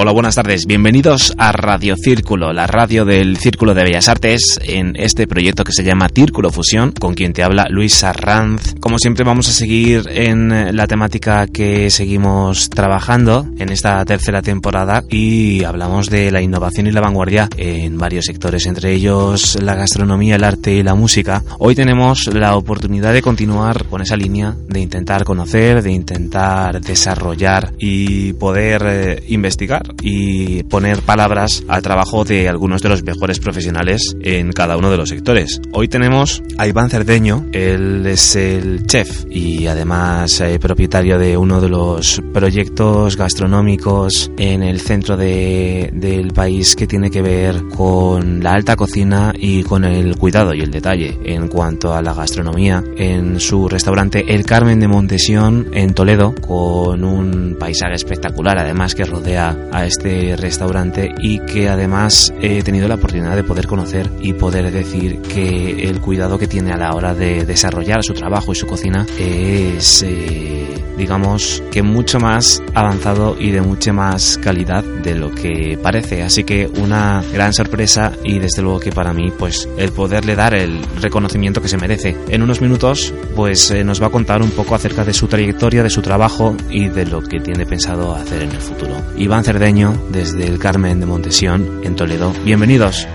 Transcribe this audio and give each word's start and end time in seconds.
Hola, 0.00 0.12
buenas 0.12 0.36
tardes. 0.36 0.64
Bienvenidos 0.66 1.34
a 1.38 1.50
Radio 1.50 1.96
Círculo, 1.96 2.52
la 2.52 2.68
radio 2.68 3.04
del 3.04 3.36
Círculo 3.36 3.74
de 3.74 3.82
Bellas 3.82 4.08
Artes, 4.08 4.60
en 4.62 4.94
este 4.94 5.26
proyecto 5.26 5.64
que 5.64 5.72
se 5.72 5.82
llama 5.82 6.06
Círculo 6.14 6.52
Fusión, 6.52 6.92
con 6.92 7.14
quien 7.14 7.32
te 7.32 7.42
habla 7.42 7.66
Luis 7.68 8.04
Arranz. 8.04 8.76
Como 8.78 9.00
siempre 9.00 9.24
vamos 9.24 9.48
a 9.48 9.52
seguir 9.52 10.04
en 10.08 10.76
la 10.76 10.86
temática 10.86 11.48
que 11.48 11.90
seguimos 11.90 12.70
trabajando 12.70 13.48
en 13.58 13.70
esta 13.70 14.04
tercera 14.04 14.40
temporada 14.40 15.02
y 15.10 15.64
hablamos 15.64 16.08
de 16.10 16.30
la 16.30 16.42
innovación 16.42 16.86
y 16.86 16.92
la 16.92 17.00
vanguardia 17.00 17.48
en 17.56 17.98
varios 17.98 18.26
sectores, 18.26 18.66
entre 18.66 18.92
ellos 18.92 19.58
la 19.60 19.74
gastronomía, 19.74 20.36
el 20.36 20.44
arte 20.44 20.74
y 20.74 20.84
la 20.84 20.94
música. 20.94 21.42
Hoy 21.58 21.74
tenemos 21.74 22.32
la 22.32 22.54
oportunidad 22.54 23.12
de 23.12 23.20
continuar 23.22 23.86
con 23.86 24.00
esa 24.00 24.16
línea 24.16 24.54
de 24.68 24.78
intentar 24.78 25.24
conocer, 25.24 25.82
de 25.82 25.90
intentar 25.90 26.80
desarrollar 26.80 27.72
y 27.80 28.34
poder 28.34 28.82
eh, 28.86 29.22
investigar 29.26 29.87
y 30.02 30.62
poner 30.64 31.02
palabras 31.02 31.64
al 31.68 31.82
trabajo 31.82 32.24
de 32.24 32.48
algunos 32.48 32.82
de 32.82 32.88
los 32.88 33.02
mejores 33.02 33.38
profesionales 33.40 34.16
en 34.20 34.52
cada 34.52 34.76
uno 34.76 34.90
de 34.90 34.96
los 34.96 35.08
sectores. 35.08 35.60
Hoy 35.72 35.88
tenemos 35.88 36.42
a 36.56 36.66
Iván 36.66 36.90
Cerdeño, 36.90 37.46
él 37.52 38.06
es 38.06 38.36
el 38.36 38.86
chef 38.86 39.24
y 39.30 39.66
además 39.66 40.40
eh, 40.40 40.58
propietario 40.58 41.18
de 41.18 41.36
uno 41.36 41.60
de 41.60 41.68
los 41.68 42.22
proyectos 42.32 43.16
gastronómicos 43.16 44.30
en 44.36 44.62
el 44.62 44.80
centro 44.80 45.16
de, 45.16 45.90
del 45.92 46.32
país 46.32 46.76
que 46.76 46.86
tiene 46.86 47.10
que 47.10 47.22
ver 47.22 47.64
con 47.68 48.42
la 48.42 48.52
alta 48.52 48.76
cocina 48.76 49.32
y 49.36 49.62
con 49.62 49.84
el 49.84 50.16
cuidado 50.16 50.54
y 50.54 50.60
el 50.60 50.70
detalle 50.70 51.18
en 51.24 51.48
cuanto 51.48 51.94
a 51.94 52.02
la 52.02 52.14
gastronomía 52.14 52.82
en 52.96 53.40
su 53.40 53.68
restaurante 53.68 54.34
El 54.34 54.44
Carmen 54.44 54.80
de 54.80 54.88
Montesión 54.88 55.68
en 55.72 55.94
Toledo 55.94 56.34
con 56.34 57.04
un 57.04 57.56
paisaje 57.58 57.94
espectacular 57.94 58.58
además 58.58 58.94
que 58.94 59.04
rodea 59.04 59.56
a 59.72 59.77
este 59.86 60.36
restaurante 60.36 61.10
y 61.20 61.40
que 61.40 61.68
además 61.68 62.32
he 62.40 62.62
tenido 62.62 62.88
la 62.88 62.96
oportunidad 62.96 63.36
de 63.36 63.44
poder 63.44 63.66
conocer 63.66 64.10
y 64.20 64.32
poder 64.32 64.70
decir 64.70 65.20
que 65.22 65.88
el 65.88 66.00
cuidado 66.00 66.38
que 66.38 66.46
tiene 66.46 66.72
a 66.72 66.76
la 66.76 66.92
hora 66.92 67.14
de 67.14 67.44
desarrollar 67.44 68.02
su 68.02 68.14
trabajo 68.14 68.52
y 68.52 68.56
su 68.56 68.66
cocina 68.66 69.06
es, 69.18 70.02
eh, 70.02 70.66
digamos, 70.96 71.62
que 71.70 71.82
mucho 71.82 72.18
más 72.20 72.62
avanzado 72.74 73.36
y 73.38 73.50
de 73.50 73.60
mucha 73.60 73.92
más 73.92 74.38
calidad 74.38 74.84
de 74.84 75.14
lo 75.14 75.30
que 75.30 75.78
parece. 75.82 76.22
Así 76.22 76.44
que 76.44 76.66
una 76.66 77.22
gran 77.32 77.52
sorpresa 77.52 78.12
y 78.24 78.38
desde 78.38 78.62
luego 78.62 78.80
que 78.80 78.92
para 78.92 79.12
mí, 79.12 79.32
pues 79.36 79.68
el 79.76 79.92
poderle 79.92 80.34
dar 80.34 80.54
el 80.54 80.80
reconocimiento 81.00 81.60
que 81.60 81.68
se 81.68 81.78
merece. 81.78 82.16
En 82.28 82.42
unos 82.42 82.60
minutos, 82.60 83.12
pues 83.34 83.70
eh, 83.70 83.84
nos 83.84 84.02
va 84.02 84.06
a 84.06 84.10
contar 84.10 84.42
un 84.42 84.50
poco 84.50 84.74
acerca 84.74 85.04
de 85.04 85.12
su 85.12 85.26
trayectoria, 85.26 85.82
de 85.82 85.90
su 85.90 86.02
trabajo 86.02 86.56
y 86.70 86.88
de 86.88 87.06
lo 87.06 87.22
que 87.22 87.40
tiene 87.40 87.66
pensado 87.66 88.14
hacer 88.14 88.42
en 88.42 88.52
el 88.52 88.60
futuro. 88.60 88.94
Iván 89.16 89.44
Desde 89.68 90.46
el 90.46 90.58
Carmen 90.58 90.98
de 90.98 91.04
Montesión, 91.04 91.82
en 91.84 91.94
Toledo. 91.94 92.32
Bienvenidos. 92.42 93.06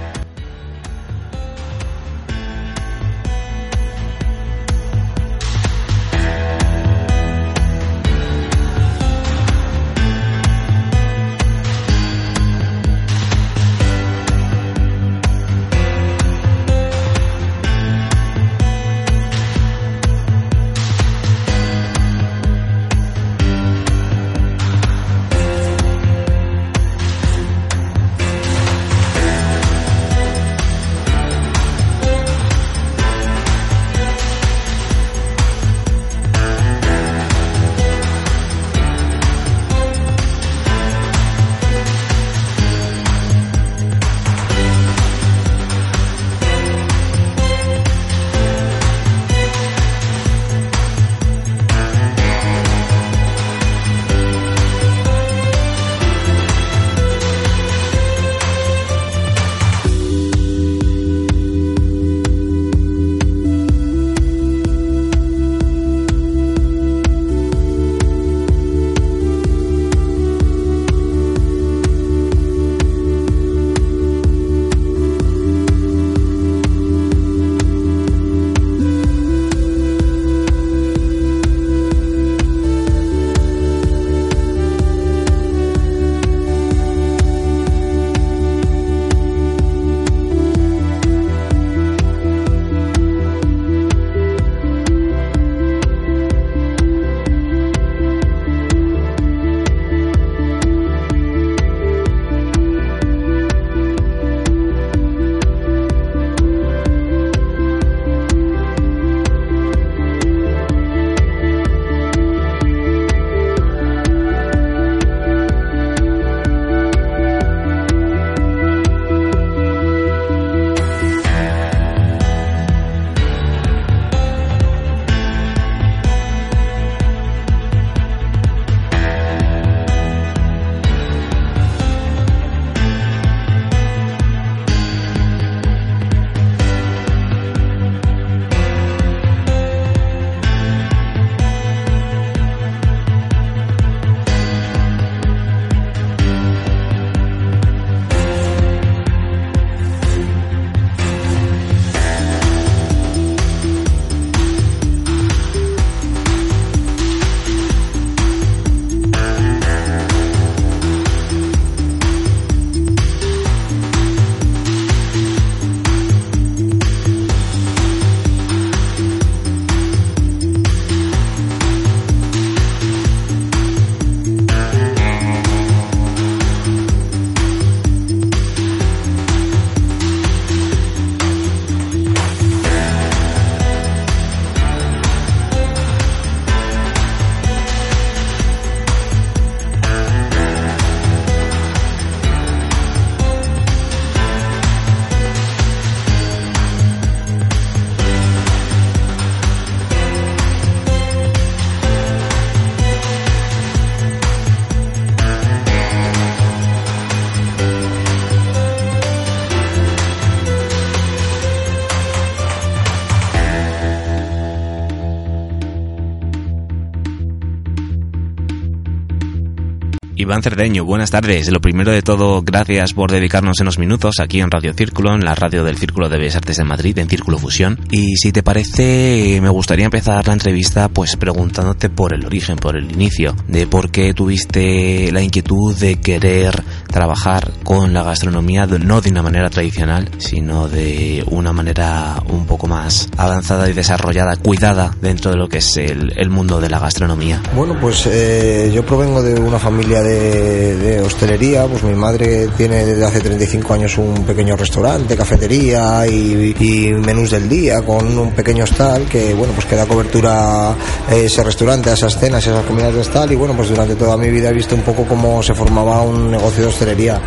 Iván 220.16 220.44
Cerdeño, 220.44 220.86
buenas 220.86 221.10
tardes. 221.10 221.50
Lo 221.50 221.60
primero 221.60 221.92
de 221.92 222.04
todo, 222.04 222.44
gracias 222.44 222.94
por 222.94 223.12
dedicarnos 223.12 223.60
unos 223.62 223.80
minutos 223.80 224.20
aquí 224.20 224.42
en 224.42 224.52
Radio 224.52 224.74
Círculo, 224.74 225.16
en 225.16 225.26
la 225.26 225.34
radio 225.34 225.64
del 225.64 225.78
Círculo 225.78 226.08
de 226.08 226.20
Bellas 226.20 226.36
Artes 226.36 226.58
de 226.58 226.64
Madrid, 226.64 226.96
en 227.00 227.10
Círculo 227.10 227.40
Fusión. 227.40 227.80
Y 227.90 228.16
si 228.18 228.32
te 228.32 228.44
parece, 228.44 229.40
me 229.42 229.50
gustaría 229.50 229.86
empezar 229.86 230.28
la 230.28 230.34
entrevista 230.34 230.88
pues 230.88 231.16
preguntándote 231.16 231.90
por 231.90 232.14
el 232.14 232.26
origen, 232.26 232.58
por 232.58 232.78
el 232.78 232.92
inicio, 232.92 233.36
de 233.48 233.66
por 233.66 233.90
qué 233.90 234.14
tuviste 234.14 235.12
la 235.12 235.24
inquietud 235.24 235.76
de 235.76 235.96
querer 235.96 236.64
trabajar 236.92 237.52
con 237.64 237.92
la 237.92 238.04
gastronomía 238.04 238.68
no 238.68 239.02
de 239.02 239.10
una 239.10 239.24
manera 239.24 239.50
tradicional, 239.50 240.10
sino 240.20 240.68
de 240.68 241.24
una 241.32 241.52
manera 241.52 242.22
un 242.28 242.46
poco 242.46 242.68
más 242.68 243.10
avanzada 243.18 243.68
y 243.68 243.74
desarrollada, 243.74 244.36
cuidada 244.36 244.96
dentro 245.02 245.32
de 245.32 245.38
lo 245.38 245.50
que 245.50 245.58
es 245.58 245.76
el, 245.78 246.30
mundo 246.30 246.62
de 246.62 246.70
la 246.70 246.80
gastronomía. 246.80 247.42
Bueno, 247.56 247.76
pues 247.80 248.08
eh, 248.08 248.72
yo 248.74 248.86
provengo 248.86 249.22
de 249.22 249.40
una 249.40 249.60
familia 249.60 250.03
de, 250.04 251.02
hostelería, 251.02 251.66
pues 251.66 251.84
mi 251.84 251.96
madre 251.96 252.48
tiene 252.58 252.86
desde 252.86 253.06
hace 253.06 253.20
35 253.20 253.74
años 253.74 253.98
un 253.98 254.24
pequeño 254.26 254.56
restaurante, 254.56 255.16
cafetería 255.16 256.06
y, 256.08 256.94
menús 256.94 257.32
del 257.32 257.50
día 257.50 257.82
con 257.82 258.18
un 258.18 258.32
pequeño 258.32 258.64
hostal 258.64 259.06
que, 259.06 259.34
bueno, 259.34 259.54
pues 259.54 259.66
que 259.66 259.76
da 259.76 259.86
cobertura 259.86 260.76
ese 261.12 261.44
restaurante, 261.44 261.90
a 261.90 261.94
esas 261.94 262.18
cenas, 262.18 262.46
a 262.48 262.52
esas 262.52 262.66
comidas 262.66 262.94
de 262.94 263.00
hostal. 263.00 263.32
Y, 263.32 263.36
bueno, 263.36 263.56
pues 263.56 263.70
durante 263.70 263.96
toda 263.96 264.18
mi 264.18 264.30
vida 264.30 264.50
he 264.50 264.54
visto 264.54 264.76
un 264.76 264.82
poco 264.82 265.06
cómo 265.06 265.42
se 265.42 265.54
formaba 265.54 266.02
un 266.02 266.32
negocio 266.32 266.64
de 266.64 266.70
hostelería 266.70 267.22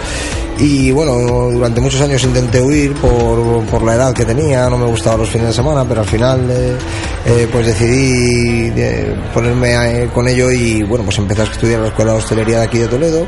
y 0.58 0.90
bueno, 0.90 1.12
durante 1.50 1.82
muchos 1.82 2.00
años 2.00 2.24
intenté 2.24 2.62
huir 2.62 2.94
por, 2.94 3.62
por, 3.66 3.82
la 3.82 3.94
edad 3.94 4.14
que 4.14 4.24
tenía, 4.24 4.70
no 4.70 4.78
me 4.78 4.86
gustaban 4.86 5.20
los 5.20 5.28
fines 5.28 5.48
de 5.48 5.52
semana, 5.52 5.84
pero 5.86 6.00
al 6.00 6.06
final 6.06 6.50
eh, 6.50 6.76
eh, 7.26 7.48
pues 7.52 7.66
decidí 7.66 8.72
eh, 8.74 9.14
ponerme 9.34 10.08
con 10.14 10.26
ello 10.26 10.50
y 10.50 10.82
bueno, 10.82 11.04
pues 11.04 11.18
empecé 11.18 11.42
a 11.42 11.44
estudiar 11.44 11.76
en 11.76 11.82
la 11.82 11.88
Escuela 11.88 12.12
de 12.12 12.18
Hostelería 12.18 12.58
de 12.60 12.64
aquí 12.64 12.78
de 12.78 12.88
Toledo, 12.88 13.26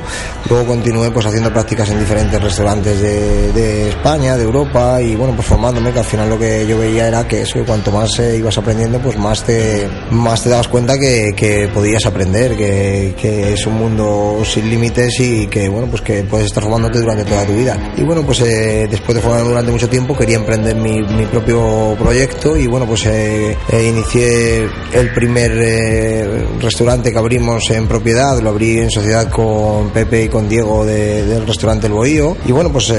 luego 0.48 0.66
continué 0.66 1.10
pues 1.10 1.26
haciendo 1.26 1.52
prácticas 1.52 1.90
en 1.90 1.98
diferentes 1.98 2.42
restaurantes 2.42 2.98
de, 2.98 3.88
España, 3.90 4.36
de 4.36 4.44
Europa 4.44 5.00
y 5.02 5.14
bueno, 5.14 5.34
pues 5.34 5.46
formándome 5.46 5.92
que 5.92 5.98
al 5.98 6.04
final 6.06 6.30
lo 6.30 6.38
que 6.38 6.66
yo 6.66 6.78
veía 6.78 7.08
era 7.08 7.28
que 7.28 7.42
eso, 7.42 7.58
cuanto 7.66 7.90
más 7.90 8.18
ibas 8.20 8.56
aprendiendo, 8.56 9.00
pues 9.00 9.18
más 9.18 9.44
te, 9.44 9.86
más 10.10 10.42
te 10.42 10.48
dabas 10.48 10.68
cuenta 10.68 10.98
que, 10.98 11.34
que 11.36 11.68
podías 11.74 12.06
aprender, 12.06 12.56
que, 12.56 13.14
que 13.20 13.52
es 13.52 13.66
un 13.66 13.74
mundo 13.74 14.40
sin 14.44 14.70
límites 14.70 15.20
y 15.20 15.46
que 15.48 15.68
bueno, 15.68 15.88
pues 15.88 16.00
que 16.00 16.22
puedes 16.22 16.46
estar 16.46 16.62
formándote 16.62 17.00
durante 17.00 17.17
toda 17.24 17.44
tu 17.44 17.54
vida. 17.54 17.76
Y 17.96 18.02
bueno, 18.02 18.22
pues 18.22 18.40
eh, 18.40 18.86
después 18.90 19.16
de 19.16 19.22
formarme 19.22 19.48
durante 19.48 19.70
mucho 19.72 19.88
tiempo 19.88 20.16
quería 20.16 20.36
emprender 20.36 20.76
mi, 20.76 21.00
mi 21.02 21.26
propio 21.26 21.96
proyecto 21.98 22.56
y 22.56 22.66
bueno, 22.66 22.86
pues 22.86 23.06
eh, 23.06 23.56
eh, 23.70 23.88
inicié 23.88 24.68
el 24.92 25.12
primer 25.14 26.48
restaurante 26.60 27.12
que 27.12 27.18
abrimos 27.18 27.70
en 27.70 27.86
propiedad, 27.86 28.38
lo 28.40 28.50
abrí 28.50 28.78
en 28.78 28.90
sociedad 28.90 29.30
con 29.30 29.90
Pepe 29.90 30.24
y 30.24 30.28
con 30.28 30.48
Diego 30.48 30.84
del 30.84 31.46
restaurante 31.46 31.86
El 31.86 31.92
Bohío. 31.92 32.36
Y 32.46 32.52
bueno, 32.52 32.70
pues 32.72 32.92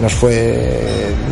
nos 0.00 0.12
fue 0.12 0.80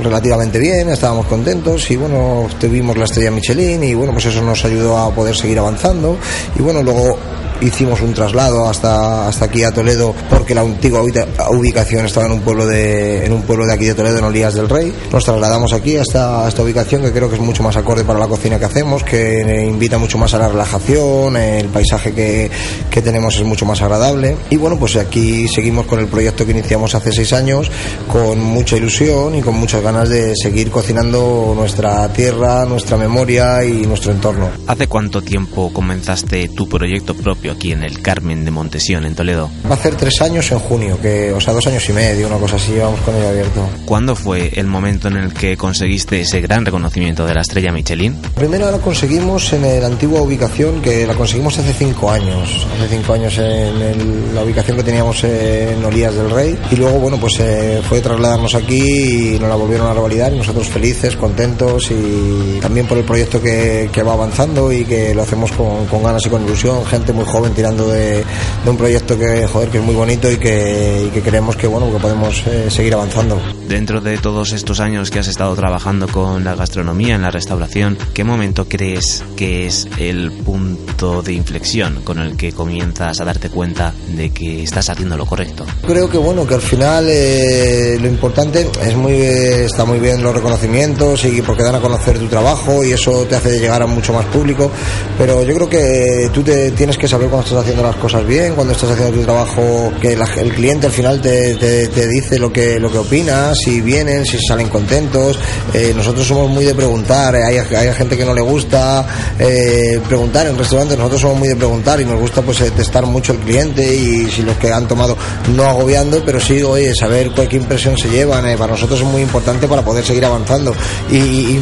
relativamente 0.02 0.58
bien, 0.58 0.88
estábamos 0.88 1.26
contentos 1.26 1.90
y 1.90 1.96
bueno, 1.96 2.46
tuvimos 2.58 2.96
la 2.96 3.04
estrella 3.04 3.30
Michelin 3.30 3.82
y 3.84 3.94
bueno, 3.94 4.12
pues 4.12 4.26
eso 4.26 4.42
nos 4.42 4.64
ayudó 4.64 4.98
a 4.98 5.14
poder 5.14 5.36
seguir 5.36 5.58
avanzando. 5.58 6.16
Y 6.58 6.62
bueno, 6.62 6.82
luego 6.82 7.18
hicimos 7.60 8.00
un 8.00 8.14
traslado 8.14 8.68
hasta, 8.68 9.28
hasta 9.28 9.44
aquí 9.46 9.62
a 9.64 9.72
Toledo 9.72 10.14
porque 10.28 10.54
la 10.54 10.62
antigua 10.62 11.02
ubicación 11.02 12.06
estaba 12.06 12.26
en 12.26 12.32
un 12.32 12.40
pueblo 12.40 12.66
de, 12.66 13.24
en 13.24 13.32
un 13.32 13.42
pueblo 13.42 13.66
de 13.66 13.72
aquí 13.72 13.86
de 13.86 13.94
Toledo, 13.94 14.18
en 14.18 14.24
Olías 14.24 14.54
del 14.54 14.68
Rey. 14.68 14.94
Nos 15.12 15.24
trasladamos 15.24 15.72
aquí 15.72 15.96
a 15.96 16.02
esta, 16.02 16.48
esta 16.48 16.62
ubicación 16.62 17.02
que 17.02 17.12
creo 17.12 17.28
que 17.28 17.36
es 17.36 17.40
mucho 17.40 17.62
más 17.62 17.76
acorde 17.76 18.04
para 18.04 18.18
la 18.18 18.26
cocina 18.26 18.58
que 18.58 18.64
hacemos, 18.64 19.02
que 19.02 19.64
invita 19.66 19.98
mucho 19.98 20.18
más 20.18 20.34
a 20.34 20.38
la 20.38 20.48
relajación, 20.48 21.36
el 21.36 21.68
paisaje 21.68 22.12
que, 22.12 22.50
que 22.90 23.02
tenemos 23.02 23.36
es 23.36 23.44
mucho 23.44 23.66
más 23.66 23.80
agradable. 23.82 24.36
Y 24.50 24.56
bueno, 24.56 24.78
pues 24.78 24.96
aquí 24.96 25.48
seguimos 25.48 25.86
con 25.86 25.98
el 25.98 26.06
proyecto 26.06 26.44
que 26.44 26.52
iniciamos 26.52 26.94
hace 26.94 27.12
seis 27.12 27.32
años, 27.32 27.70
con 28.10 28.40
mucha 28.40 28.76
ilusión 28.76 29.34
y 29.34 29.42
con 29.42 29.56
muchas 29.56 29.82
ganas 29.82 30.08
de 30.08 30.34
seguir 30.36 30.70
cocinando 30.70 31.52
nuestra 31.56 32.12
tierra, 32.12 32.64
nuestra 32.64 32.96
memoria 32.96 33.64
y 33.64 33.86
nuestro 33.86 34.12
entorno. 34.12 34.50
¿Hace 34.66 34.86
cuánto 34.86 35.22
tiempo 35.22 35.72
comenzaste 35.72 36.48
tu 36.48 36.68
proyecto 36.68 37.14
propio? 37.14 37.49
Aquí 37.50 37.72
en 37.72 37.82
el 37.82 38.00
Carmen 38.02 38.44
de 38.44 38.50
Montesión, 38.50 39.04
en 39.04 39.14
Toledo. 39.14 39.50
Va 39.66 39.70
a 39.70 39.74
hacer 39.74 39.94
tres 39.94 40.20
años 40.20 40.50
en 40.52 40.58
junio, 40.58 40.98
que, 41.00 41.32
o 41.32 41.40
sea, 41.40 41.52
dos 41.52 41.66
años 41.66 41.88
y 41.88 41.92
medio, 41.92 42.26
una 42.26 42.36
cosa 42.36 42.56
así, 42.56 42.76
vamos 42.78 43.00
con 43.00 43.14
ello 43.14 43.28
abierto. 43.28 43.68
¿Cuándo 43.84 44.14
fue 44.14 44.52
el 44.54 44.66
momento 44.66 45.08
en 45.08 45.16
el 45.16 45.32
que 45.32 45.56
conseguiste 45.56 46.20
ese 46.20 46.40
gran 46.40 46.64
reconocimiento 46.64 47.26
de 47.26 47.34
la 47.34 47.40
estrella 47.40 47.72
Michelin? 47.72 48.16
Primero 48.34 48.70
la 48.70 48.78
conseguimos 48.78 49.52
en 49.52 49.80
la 49.80 49.86
antigua 49.86 50.22
ubicación, 50.22 50.80
que 50.80 51.06
la 51.06 51.14
conseguimos 51.14 51.58
hace 51.58 51.72
cinco 51.72 52.10
años, 52.10 52.66
hace 52.76 52.88
cinco 52.96 53.14
años 53.14 53.36
en 53.38 54.34
la 54.34 54.42
ubicación 54.42 54.76
que 54.76 54.82
teníamos 54.82 55.22
en 55.24 55.84
Olías 55.84 56.14
del 56.14 56.30
Rey, 56.30 56.58
y 56.70 56.76
luego, 56.76 56.98
bueno, 56.98 57.18
pues 57.18 57.38
eh, 57.40 57.80
fue 57.88 58.00
trasladarnos 58.00 58.54
aquí 58.54 59.34
y 59.34 59.38
nos 59.38 59.48
la 59.48 59.56
volvieron 59.56 59.86
a 59.86 59.94
revalidar, 59.94 60.32
y 60.32 60.36
nosotros 60.36 60.68
felices, 60.68 61.16
contentos, 61.16 61.90
y 61.90 62.58
también 62.60 62.86
por 62.86 62.98
el 62.98 63.04
proyecto 63.04 63.40
que, 63.40 63.88
que 63.92 64.02
va 64.02 64.12
avanzando 64.12 64.72
y 64.72 64.84
que 64.84 65.14
lo 65.14 65.22
hacemos 65.22 65.52
con, 65.52 65.86
con 65.86 66.02
ganas 66.02 66.24
y 66.26 66.28
con 66.28 66.44
ilusión, 66.44 66.84
gente 66.86 67.12
muy 67.12 67.24
joven 67.24 67.39
tirando 67.48 67.88
de, 67.88 68.24
un 68.66 68.76
proyecto 68.76 69.18
que, 69.18 69.46
joder, 69.46 69.70
que 69.70 69.78
es 69.78 69.84
muy 69.84 69.94
bonito 69.94 70.30
y 70.30 70.36
que, 70.36 71.10
y 71.14 71.20
creemos 71.20 71.56
que, 71.56 71.66
bueno, 71.66 71.90
que 71.90 71.98
podemos 71.98 72.42
eh, 72.46 72.70
seguir 72.70 72.94
avanzando. 72.94 73.40
Dentro 73.66 74.00
de 74.00 74.18
todos 74.18 74.52
estos 74.52 74.80
años 74.80 75.10
que 75.10 75.18
has 75.18 75.28
estado 75.28 75.54
trabajando 75.54 76.08
con 76.08 76.44
la 76.44 76.54
gastronomía, 76.54 77.14
en 77.14 77.22
la 77.22 77.30
restauración, 77.30 77.96
¿qué 78.12 78.24
momento 78.24 78.68
crees 78.68 79.24
que 79.36 79.66
es 79.66 79.88
el 79.98 80.30
punto 80.32 81.22
de 81.22 81.32
inflexión 81.32 82.02
con 82.02 82.18
el 82.18 82.36
que 82.36 82.52
comienzas 82.52 83.20
a 83.20 83.24
darte 83.24 83.48
cuenta 83.48 83.94
de 84.14 84.30
que 84.30 84.62
estás 84.62 84.90
haciendo 84.90 85.16
lo 85.16 85.24
correcto? 85.24 85.64
Creo 85.86 86.08
que, 86.08 86.18
bueno, 86.18 86.46
que 86.46 86.54
al 86.54 86.60
final 86.60 87.06
eh, 87.08 87.96
lo 88.00 88.08
importante 88.08 88.68
es 88.84 88.96
muy, 88.96 89.14
está 89.14 89.84
muy 89.84 89.98
bien 89.98 90.22
los 90.22 90.34
reconocimientos 90.34 91.24
y 91.24 91.40
porque 91.42 91.62
dan 91.62 91.76
a 91.76 91.80
conocer 91.80 92.18
tu 92.18 92.26
trabajo 92.26 92.84
y 92.84 92.92
eso 92.92 93.24
te 93.24 93.36
hace 93.36 93.58
llegar 93.58 93.82
a 93.82 93.86
mucho 93.86 94.12
más 94.12 94.26
público, 94.26 94.70
pero 95.16 95.42
yo 95.42 95.54
creo 95.54 95.68
que 95.68 96.30
tú 96.32 96.42
te 96.42 96.72
tienes 96.72 96.98
que 96.98 97.08
saber 97.08 97.29
cuando 97.30 97.46
estás 97.46 97.62
haciendo 97.62 97.82
las 97.82 97.96
cosas 97.96 98.26
bien, 98.26 98.54
cuando 98.54 98.72
estás 98.72 98.90
haciendo 98.90 99.16
tu 99.16 99.22
trabajo, 99.22 99.92
que 100.00 100.12
el 100.12 100.52
cliente 100.52 100.86
al 100.86 100.92
final 100.92 101.20
te, 101.20 101.54
te, 101.54 102.08
dice 102.08 102.38
lo 102.38 102.52
que, 102.52 102.78
lo 102.80 102.90
que 102.90 102.98
opina, 102.98 103.52
si 103.54 103.80
vienen, 103.80 104.24
si 104.26 104.38
salen 104.38 104.68
contentos. 104.68 105.38
Eh, 105.72 105.92
nosotros 105.94 106.26
somos 106.26 106.50
muy 106.50 106.64
de 106.64 106.74
preguntar, 106.74 107.34
eh, 107.36 107.44
hay, 107.44 107.58
hay, 107.58 107.94
gente 107.94 108.16
que 108.16 108.24
no 108.24 108.34
le 108.34 108.40
gusta 108.40 109.06
eh, 109.38 110.00
preguntar 110.08 110.48
en 110.48 110.58
restaurantes, 110.58 110.98
nosotros 110.98 111.20
somos 111.20 111.38
muy 111.38 111.48
de 111.48 111.56
preguntar 111.56 112.00
y 112.00 112.04
nos 112.04 112.18
gusta 112.18 112.42
pues 112.42 112.58
testar 112.58 113.06
mucho 113.06 113.32
el 113.32 113.38
cliente 113.38 113.94
y 113.94 114.28
si 114.30 114.42
los 114.42 114.56
que 114.56 114.72
han 114.72 114.88
tomado 114.88 115.16
no 115.54 115.64
agobiando, 115.64 116.22
pero 116.24 116.40
sí, 116.40 116.62
oye, 116.62 116.92
saber 116.94 117.30
qué 117.48 117.56
impresión 117.56 117.96
se 117.96 118.08
llevan, 118.08 118.44
para 118.58 118.72
nosotros 118.72 119.00
es 119.00 119.06
muy 119.06 119.22
importante 119.22 119.68
para 119.68 119.82
poder 119.82 120.04
seguir 120.04 120.24
avanzando. 120.24 120.74
Y, 121.10 121.60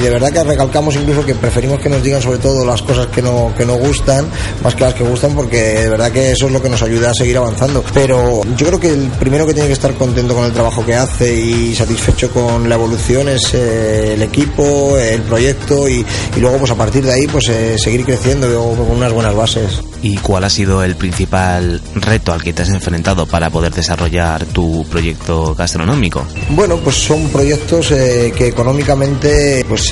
de 0.00 0.10
verdad 0.10 0.32
que 0.32 0.42
recalcamos 0.42 0.96
incluso 0.96 1.24
que 1.24 1.34
preferimos 1.34 1.80
que 1.80 1.88
nos 1.88 2.02
digan 2.02 2.20
sobre 2.20 2.38
todo 2.38 2.64
las 2.64 2.82
cosas 2.82 3.06
que 3.06 3.22
no, 3.22 3.52
que 3.56 3.64
no 3.64 3.74
gustan, 3.76 4.26
más 4.62 4.74
que 4.74 4.84
que 4.94 5.04
gustan 5.04 5.34
porque 5.34 5.56
de 5.56 5.88
verdad 5.88 6.10
que 6.12 6.32
eso 6.32 6.46
es 6.46 6.52
lo 6.52 6.62
que 6.62 6.68
nos 6.68 6.82
ayuda 6.82 7.10
a 7.10 7.14
seguir 7.14 7.36
avanzando. 7.36 7.84
Pero 7.92 8.42
yo 8.56 8.66
creo 8.66 8.80
que 8.80 8.90
el 8.90 9.08
primero 9.18 9.46
que 9.46 9.54
tiene 9.54 9.68
que 9.68 9.74
estar 9.74 9.94
contento 9.94 10.34
con 10.34 10.44
el 10.44 10.52
trabajo 10.52 10.84
que 10.84 10.94
hace 10.94 11.34
y 11.34 11.74
satisfecho 11.74 12.30
con 12.30 12.68
la 12.68 12.74
evolución 12.74 13.28
es 13.28 13.54
eh, 13.54 14.14
el 14.14 14.22
equipo, 14.22 14.98
el 14.98 15.22
proyecto 15.22 15.88
y, 15.88 16.04
luego 16.38 16.58
pues 16.58 16.70
a 16.70 16.74
partir 16.74 17.04
de 17.04 17.12
ahí 17.12 17.26
pues 17.26 17.48
eh, 17.48 17.76
seguir 17.78 18.04
creciendo 18.04 18.46
con 18.76 18.96
unas 18.96 19.12
buenas 19.12 19.34
bases. 19.34 19.80
¿Y 20.02 20.16
cuál 20.18 20.44
ha 20.44 20.50
sido 20.50 20.82
el 20.84 20.96
principal 20.96 21.80
reto 21.94 22.32
al 22.32 22.42
que 22.42 22.52
te 22.52 22.62
has 22.62 22.68
enfrentado 22.68 23.26
para 23.26 23.48
poder 23.50 23.72
desarrollar 23.72 24.44
tu 24.44 24.84
proyecto 24.90 25.54
gastronómico? 25.54 26.26
Bueno, 26.50 26.76
pues 26.76 26.96
son 26.96 27.28
proyectos 27.28 27.90
eh, 27.92 28.32
que 28.36 28.48
económicamente 28.48 29.64
pues 29.66 29.90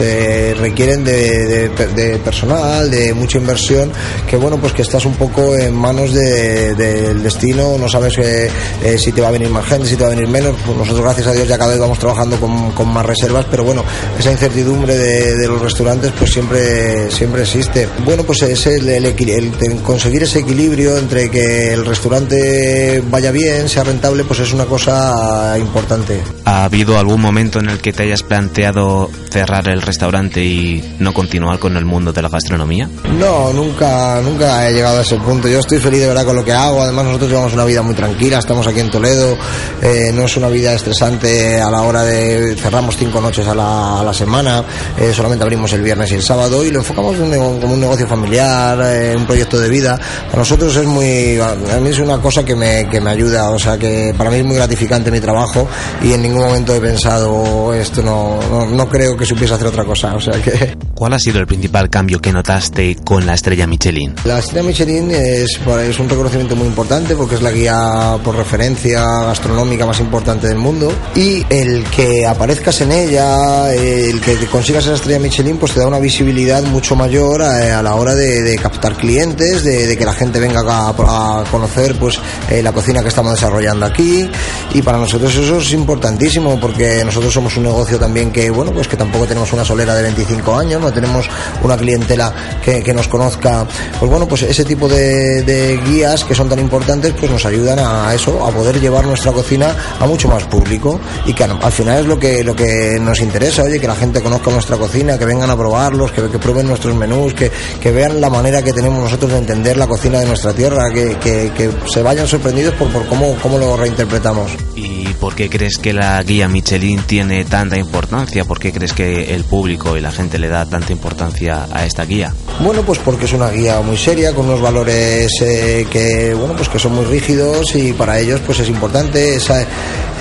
requieren 0.59 1.05
de, 1.05 1.69
de, 1.69 2.19
personal, 2.19 2.91
de 2.91 3.15
mucha 3.15 3.39
inversión, 3.39 3.91
que 4.29 4.37
bueno, 4.37 4.59
pues 4.59 4.73
que 4.73 4.83
estás 4.93 5.07
un 5.07 5.15
poco 5.15 5.57
en 5.57 5.75
manos 5.75 6.13
del 6.13 7.23
destino, 7.23 7.79
no 7.79 7.89
sabes 7.89 8.13
eh, 8.19 8.51
eh, 8.85 8.99
si 8.99 9.11
te 9.11 9.23
va 9.23 9.29
a 9.29 9.31
venir 9.31 9.49
más 9.49 9.65
gente, 9.65 9.89
si 9.89 9.97
te 9.97 10.03
va 10.03 10.09
a 10.09 10.15
venir 10.15 10.29
menos. 10.29 10.55
Pues 10.67 10.77
nosotros, 10.77 11.03
gracias 11.03 11.29
a 11.29 11.33
Dios, 11.33 11.49
ya 11.49 11.57
cada 11.57 11.71
vez 11.71 11.81
vamos 11.81 11.99
trabajando 11.99 12.39
con, 12.39 12.93
más 12.93 13.07
reservas, 13.07 13.47
pero 13.51 13.65
bueno, 13.65 13.83
esa 14.19 14.31
incertidumbre 14.31 14.95
de, 14.95 15.49
los 15.49 15.63
restaurantes 15.63 16.13
pues 16.19 16.31
siempre, 16.31 17.11
siempre 17.11 17.41
existe. 17.41 17.89
Bueno, 18.05 18.25
pues 18.25 18.43
es 18.43 18.67
el, 18.67 18.87
el, 18.87 19.81
conseguir 19.83 20.25
ese 20.25 20.41
equilibrio 20.41 20.99
entre 20.99 21.31
que 21.31 21.73
el 21.73 21.87
restaurante 21.87 23.03
vaya 23.11 23.31
bien, 23.31 23.71
sea 23.71 23.85
rentable, 23.85 24.25
pues 24.25 24.41
es 24.41 24.53
una 24.53 24.67
cosa 24.67 25.57
importante. 25.59 26.21
¿Ha 26.45 26.65
habido 26.65 26.99
algún 26.99 27.23
momento 27.23 27.61
en 27.61 27.71
el 27.71 27.81
que 27.81 27.95
te 27.95 28.03
hayas 28.03 28.23
planteado 28.23 29.09
cerrar 29.31 29.69
el 29.69 29.81
restaurante 29.81 30.45
y 30.45 30.97
no 30.99 31.15
continuar 31.15 31.59
con 31.59 31.79
el 31.79 31.87
mundo 31.87 32.13
de 32.13 32.21
la 32.21 32.29
gastronomía? 32.29 32.91
No, 33.19 33.55
nunca, 33.55 34.21
nunca 34.21 34.69
he 34.69 34.82
llegado 34.83 34.99
a 34.99 35.03
ese 35.03 35.17
punto. 35.17 35.47
Yo 35.47 35.61
estoy 35.61 35.79
feliz 35.79 36.01
de 36.01 36.09
verdad 36.09 36.25
con 36.25 36.35
lo 36.35 36.45
que 36.45 36.53
hago. 36.53 36.83
Además, 36.83 37.05
nosotros 37.05 37.31
llevamos 37.31 37.53
una 37.53 37.65
vida 37.65 37.83
muy 37.83 37.95
tranquila. 37.95 38.39
Estamos 38.39 38.67
aquí 38.67 38.81
en 38.81 38.91
Toledo. 38.91 39.39
Eh, 39.81 40.11
no 40.13 40.25
es 40.25 40.37
una 40.37 40.49
vida 40.49 40.75
estresante 40.75 41.61
a 41.61 41.71
la 41.71 41.83
hora 41.83 42.03
de 42.03 42.57
cerramos 42.57 42.97
cinco 42.97 43.21
noches 43.21 43.47
a 43.47 43.55
la, 43.55 44.01
a 44.01 44.03
la 44.03 44.13
semana. 44.13 44.65
Eh, 44.99 45.13
solamente 45.15 45.45
abrimos 45.45 45.73
el 45.73 45.83
viernes 45.83 46.11
y 46.11 46.17
el 46.17 46.23
sábado 46.23 46.65
y 46.65 46.73
lo 46.73 46.81
enfocamos 46.81 47.17
como 47.17 47.75
un 47.75 47.81
negocio 47.81 48.09
familiar, 48.09 48.77
eh, 48.83 49.15
un 49.17 49.25
proyecto 49.25 49.61
de 49.61 49.69
vida. 49.69 50.01
Para 50.27 50.39
nosotros 50.39 50.75
es 50.75 50.87
muy, 50.87 51.39
a 51.39 51.79
mí 51.81 51.91
es 51.91 52.01
una 52.01 52.19
cosa 52.19 52.45
que 52.45 52.57
me, 52.57 52.89
que 52.89 53.01
me 53.01 53.11
ayuda. 53.11 53.51
O 53.51 53.61
sea, 53.61 53.79
que 53.79 54.13
para 54.19 54.31
mí 54.31 54.39
es 54.39 54.45
muy 54.45 54.57
gratificante 54.57 55.13
mi 55.13 55.21
trabajo 55.21 55.69
y 56.03 56.13
en 56.13 56.23
ningún 56.23 56.43
momento 56.43 56.75
he 56.75 56.81
pensado 56.81 57.73
esto 57.73 58.03
no, 58.03 58.41
no, 58.51 58.67
no 58.67 58.89
creo 58.89 59.17
que 59.17 59.27
supiese 59.27 59.55
hacer 59.55 59.69
otra 59.69 59.85
cosa. 59.85 60.17
O 60.17 60.21
sea 60.21 60.43
que. 60.43 60.77
¿Cuál 60.95 61.13
ha 61.13 61.19
sido 61.21 61.39
el 61.39 61.47
principal 61.47 61.89
cambio 61.89 62.21
que 62.21 62.33
notaste 62.33 62.97
con 63.05 63.27
la 63.27 63.35
estrella 63.35 63.69
Michelin? 63.69 64.15
La 64.25 64.39
estrella 64.39 64.72
Michelin 64.73 65.11
es, 65.11 65.61
es 65.87 65.99
un 65.99 66.09
reconocimiento 66.09 66.57
muy 66.57 66.67
importante 66.67 67.15
porque 67.15 67.35
es 67.35 67.43
la 67.43 67.51
guía 67.51 68.17
por 68.25 68.35
referencia 68.35 69.03
gastronómica 69.03 69.85
más 69.85 70.01
importante 70.01 70.49
del 70.49 70.57
mundo 70.57 70.91
y 71.15 71.45
el 71.51 71.85
que 71.91 72.27
aparezcas 72.27 72.81
en 72.81 72.91
ella, 72.91 73.71
el 73.75 74.19
que 74.23 74.35
consigas 74.47 74.85
esa 74.87 74.95
estrella 74.95 75.19
Michelin, 75.19 75.59
pues 75.59 75.73
te 75.75 75.81
da 75.81 75.87
una 75.87 75.99
visibilidad 75.99 76.63
mucho 76.63 76.97
mayor 76.97 77.43
a, 77.43 77.81
a 77.81 77.83
la 77.83 77.97
hora 77.97 78.15
de, 78.15 78.41
de, 78.41 78.57
captar 78.57 78.97
clientes, 78.97 79.63
de, 79.63 79.87
de, 79.89 79.99
que 79.99 80.07
la 80.07 80.15
gente 80.15 80.41
venga 80.41 80.63
a, 80.67 80.89
a 80.89 81.45
conocer 81.51 81.95
pues 81.97 82.19
eh, 82.49 82.63
la 82.63 82.73
cocina 82.73 83.03
que 83.03 83.09
estamos 83.09 83.33
desarrollando 83.33 83.85
aquí. 83.85 84.27
Y 84.73 84.81
para 84.81 84.97
nosotros 84.97 85.37
eso 85.37 85.59
es 85.59 85.73
importantísimo 85.75 86.59
porque 86.59 87.05
nosotros 87.05 87.31
somos 87.31 87.55
un 87.59 87.65
negocio 87.65 87.99
también 87.99 88.33
que 88.33 88.49
bueno 88.49 88.73
pues 88.73 88.89
que 88.89 88.97
tampoco 88.97 89.27
tenemos 89.27 89.53
una 89.53 89.67
solera 89.67 89.95
de 89.95 90.03
25 90.05 90.57
años, 90.57 90.81
no 90.81 90.91
tenemos 90.91 91.29
una 91.63 91.77
clientela 91.77 92.33
que, 92.65 92.83
que 92.83 92.95
nos 92.95 93.07
conozca, 93.07 93.67
pues 93.99 94.11
bueno 94.11 94.27
pues 94.27 94.41
ese 94.45 94.62
tipo 94.65 94.89
de, 94.89 95.43
de, 95.43 95.79
guías 95.79 96.25
que 96.25 96.35
son 96.35 96.49
tan 96.49 96.59
importantes 96.59 97.15
pues 97.19 97.31
nos 97.31 97.45
ayudan 97.47 97.79
a 97.79 98.15
eso, 98.15 98.45
a 98.45 98.51
poder 98.51 98.81
llevar 98.81 99.07
nuestra 99.07 99.33
cocina 99.33 99.75
a 99.99 100.07
mucho 100.07 100.29
más 100.29 100.45
público 100.45 101.01
y 101.27 101.33
que 101.33 101.45
al 101.45 101.73
final 101.73 102.01
es 102.01 102.07
lo 102.07 102.19
que 102.19 102.45
lo 102.45 102.55
que 102.55 102.99
nos 103.01 103.21
interesa, 103.21 103.63
oye 103.63 103.81
que 103.81 103.87
la 103.87 103.95
gente 103.95 104.21
conozca 104.21 104.51
nuestra 104.51 104.77
cocina, 104.77 105.19
que 105.19 105.25
vengan 105.25 105.51
a 105.51 105.57
probarlos, 105.57 106.13
que, 106.13 106.29
que 106.29 106.39
prueben 106.39 106.67
nuestros 106.67 106.95
menús, 106.95 107.35
que, 107.35 107.51
que, 107.81 107.93
vean 107.93 108.21
la 108.21 108.31
manera 108.31 108.63
que 108.63 108.73
tenemos 108.73 109.03
nosotros 109.03 109.33
de 109.33 109.39
entender 109.39 109.77
la 109.77 109.87
cocina 109.87 110.21
de 110.21 110.27
nuestra 110.27 110.53
tierra, 110.53 110.91
que, 110.93 111.17
que 111.19 111.71
se 111.87 112.03
vayan 112.03 112.27
sorprendidos 112.27 112.75
por, 112.75 112.89
por 112.89 113.07
cómo, 113.07 113.37
cómo 113.43 113.59
lo 113.59 113.77
reinterpretamos. 113.77 114.53
¿Y 114.75 115.02
por 115.13 115.35
qué 115.35 115.49
crees 115.49 115.79
que 115.79 115.93
la 115.93 116.23
guía 116.23 116.49
Michelin 116.49 117.03
tiene 117.03 117.45
tanta 117.45 117.77
importancia? 117.77 118.45
¿Por 118.45 118.59
qué 118.59 118.73
crees 118.73 118.93
que 118.93 119.35
el 119.35 119.45
público 119.45 119.97
y 119.97 120.01
la 120.01 120.13
gente 120.13 120.39
le 120.39 120.49
da 120.49 120.67
tanta 120.67 120.93
importancia 120.93 121.67
a 121.73 121.85
esta 121.85 122.05
guía? 122.05 122.35
Bueno, 122.61 122.83
pues 122.83 122.99
porque 122.99 123.25
es 123.25 123.33
una 123.33 123.51
guía 123.51 123.81
muy 123.81 123.97
seria, 123.97 124.35
con 124.35 124.47
unos 124.47 124.61
valores 124.61 125.31
eh, 125.43 125.87
que, 125.91 126.35
bueno, 126.35 126.55
pues 126.57 126.69
que 126.69 126.79
son 126.79 126.95
muy 126.95 127.05
rígidos 127.05 127.75
y 127.75 127.93
para 127.93 128.19
ellos 128.19 128.41
pues 128.45 128.61
es 128.61 128.69
importante 128.69 129.37
esa, 129.37 129.67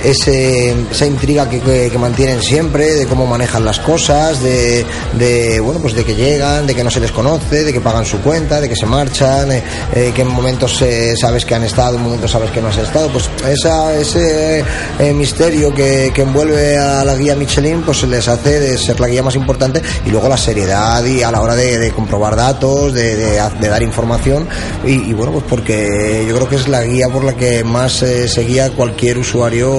ese, 0.03 0.75
esa 0.91 1.05
intriga 1.05 1.50
que, 1.50 1.60
que, 1.60 1.89
que, 1.89 1.98
mantienen 1.98 2.41
siempre, 2.41 2.96
de 2.96 3.05
cómo 3.05 3.25
manejan 3.25 3.63
las 3.63 3.79
cosas, 3.79 4.41
de, 4.41 4.86
de, 5.17 5.60
bueno, 5.60 5.79
pues 5.79 5.93
de 5.93 6.03
que 6.03 6.15
llegan, 6.15 6.65
de 6.67 6.75
que 6.75 6.84
no 6.84 6.91
se 6.91 7.00
les 7.00 7.12
conoce, 7.12 7.63
de 7.63 7.74
que 7.74 7.81
pagan 7.81 8.05
su 8.05 8.20
cuenta, 8.20 8.60
de 8.60 8.70
que 8.70 8.75
se 8.75 8.86
marchan, 8.86 9.51
eh, 9.51 9.63
eh, 9.93 10.12
que 10.15 10.22
en 10.22 10.29
momentos 10.29 10.81
eh, 10.81 11.13
sabes 11.20 11.46
que 11.46 11.55
han 11.55 11.63
estado, 11.63 11.98
en 11.98 12.03
momentos 12.03 12.31
sabes 12.31 12.51
que 12.51 12.62
no 12.62 12.70
has 12.70 12.77
estado. 12.77 13.10
Pues 13.10 13.29
esa, 13.48 13.96
ese 13.98 14.63
eh, 15.00 15.13
misterio 15.13 15.74
que, 15.74 16.12
que, 16.13 16.22
envuelve 16.22 16.77
a 16.77 17.03
la 17.03 17.15
guía 17.15 17.36
Michelin, 17.36 17.81
pues 17.81 18.03
les 18.03 18.27
hace 18.27 18.60
de 18.60 18.77
ser 18.77 19.00
la 19.00 19.08
guía 19.08 19.24
más 19.24 19.36
importante 19.36 19.81
y 20.05 20.10
luego 20.10 20.27
la 20.27 20.38
seriedad 20.38 21.03
y 21.05 21.24
a 21.24 21.31
la 21.31 21.41
hora 21.41 21.55
de, 21.55 21.77
de 21.77 21.91
comprobar 21.91 22.36
datos, 22.36 22.93
de, 22.93 23.15
de, 23.15 23.67
dar 23.67 23.84
información 23.84 24.48
y, 24.86 25.10
y, 25.10 25.13
bueno, 25.13 25.31
pues 25.31 25.46
porque 25.48 26.25
yo 26.27 26.36
creo 26.36 26.50
que 26.50 26.55
es 26.55 26.67
la 26.67 26.84
guía 26.84 27.08
por 27.10 27.24
la 27.24 27.34
que 27.34 27.63
más 27.63 28.01
eh, 28.03 28.27
se 28.27 28.41
guía 28.41 28.70
cualquier 28.72 29.17
usuario 29.17 29.70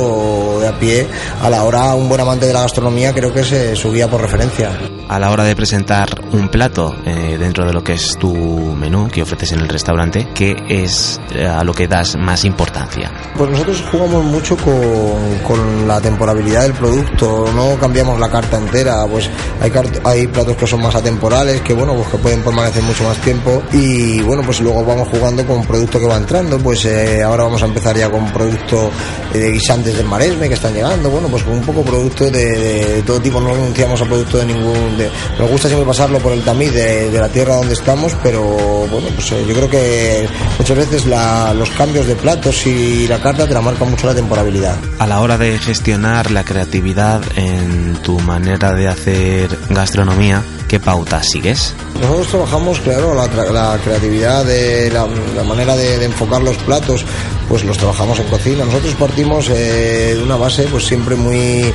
de 0.61 0.69
a 0.69 0.79
pie 0.79 1.07
a 1.41 1.51
la 1.51 1.65
hora, 1.65 1.95
un 1.95 2.09
buen 2.09 2.21
amante 2.21 2.47
de 2.47 2.53
la 2.53 2.63
gastronomía 2.63 3.13
creo 3.13 3.33
que 3.33 3.41
es 3.41 3.53
eh, 3.53 3.77
su 3.77 3.93
guía 3.93 4.09
por 4.09 4.21
referencia. 4.21 4.79
A 5.09 5.19
la 5.19 5.31
hora 5.31 5.45
de 5.45 5.55
presentar 5.55 6.23
un 6.33 6.49
plato 6.49 6.97
eh, 7.05 7.37
dentro 7.39 7.67
de 7.67 7.73
lo 7.73 7.85
que 7.85 7.93
es 7.93 8.17
tu 8.19 8.33
menú 8.33 9.09
que 9.09 9.23
ofreces 9.23 9.53
en 9.53 9.61
el 9.61 9.69
restaurante, 9.69 10.29
¿qué 10.35 10.57
es 10.69 11.21
eh, 11.35 11.47
a 11.47 11.63
lo 11.65 11.75
que 11.75 11.87
das 11.87 12.17
más 12.17 12.45
importancia? 12.45 13.13
Pues 13.37 13.51
nosotros 13.51 13.85
jugamos 13.91 14.25
mucho 14.25 14.57
con, 14.57 15.39
con 15.47 15.87
la 15.87 16.01
temporalidad 16.01 16.63
del 16.63 16.73
producto, 16.73 17.45
no 17.55 17.77
cambiamos 17.79 18.19
la 18.19 18.31
carta 18.31 18.57
entera, 18.57 19.07
pues 19.07 19.29
hay, 19.61 19.71
hay 20.05 20.27
platos 20.29 20.57
que 20.57 20.67
son 20.67 20.83
más 20.83 20.95
atemporales, 20.95 21.61
que 21.61 21.75
bueno, 21.75 21.95
pues 21.95 22.09
que 22.09 22.19
pueden 22.19 22.43
permanecer 22.43 22.83
mucho 22.83 23.05
más 23.05 23.19
tiempo 23.19 23.63
y 23.73 24.21
bueno, 24.23 24.43
pues 24.43 24.61
luego 24.61 24.85
vamos 24.85 25.09
jugando 25.09 25.47
con 25.47 25.65
producto 25.65 26.01
que 26.01 26.07
va 26.07 26.17
entrando, 26.17 26.59
pues 26.59 26.85
eh, 26.87 27.23
ahora 27.23 27.45
vamos 27.45 27.63
a 27.63 27.67
empezar 27.67 27.97
ya 27.97 28.11
con 28.11 28.33
producto 28.33 28.91
de 29.33 29.53
guisantes 29.53 29.97
del 29.97 30.07
maresme 30.07 30.49
que 30.49 30.55
están 30.55 30.73
llegando, 30.73 31.11
bueno, 31.11 31.29
pues 31.29 31.43
con 31.43 31.55
un 31.55 31.63
poco 31.63 31.83
producto 31.83 32.31
de, 32.31 33.03
todo 33.07 33.21
tipo, 33.21 33.41
no 33.41 33.53
renunciamos 33.53 34.01
a 34.01 34.05
producto 34.05 34.39
de 34.39 34.47
ningún... 34.47 35.02
nos 35.39 35.51
gusta 35.51 35.69
siempre 35.69 35.87
pasarlo 35.87 36.19
por 36.19 36.33
el 36.33 36.43
tamiz 36.43 36.73
de, 36.73 37.11
de, 37.11 37.21
la 37.21 37.29
tierra 37.29 37.57
donde 37.57 37.75
estamos, 37.75 38.17
pero 38.23 38.43
bueno, 38.43 39.09
pues 39.15 39.33
eh, 39.33 39.45
yo 39.47 39.55
creo 39.55 39.71
que 39.71 40.29
muchas 40.59 40.77
veces 40.77 41.07
la, 41.07 41.55
los 41.55 41.71
cambios 41.71 42.07
de 42.07 42.17
platos 42.17 42.67
y 42.67 43.07
la 43.09 43.21
carta 43.21 43.47
te 43.47 43.55
la 43.55 43.61
marcan 43.61 43.91
mucho 43.91 44.07
la 44.07 44.15
temporalidad. 44.15 44.77
A 44.99 45.07
la 45.07 45.21
hora 45.21 45.39
de 45.39 45.59
gestionar 45.59 46.31
la 46.31 46.45
creatividad 46.45 47.23
en 47.37 47.97
tu 48.03 48.19
manera 48.21 48.73
de 48.73 48.89
hacer 48.89 49.49
gastronomía, 49.71 50.43
¿qué 50.69 50.81
pautas 50.81 51.29
sigues? 51.29 51.75
Nosotros 52.01 52.29
trabajamos, 52.29 52.81
claro, 52.81 53.15
la, 53.15 53.27
la 53.53 53.79
creatividad, 53.83 54.45
de 54.45 54.91
la, 54.91 55.07
la 55.37 55.43
manera 55.45 55.77
de, 55.77 55.99
de, 55.99 56.05
enfocar 56.07 56.43
los 56.43 56.57
platos, 56.59 57.05
pues 57.49 57.65
los 57.65 57.77
trabajamos 57.77 58.19
en 58.19 58.27
cocina. 58.27 58.65
Nosotros 58.65 58.95
partimos 58.95 59.49
eh, 59.51 60.15
de 60.17 60.23
una 60.23 60.37
base, 60.37 60.65
pues 60.65 60.85
siempre 60.85 61.15
muy, 61.15 61.73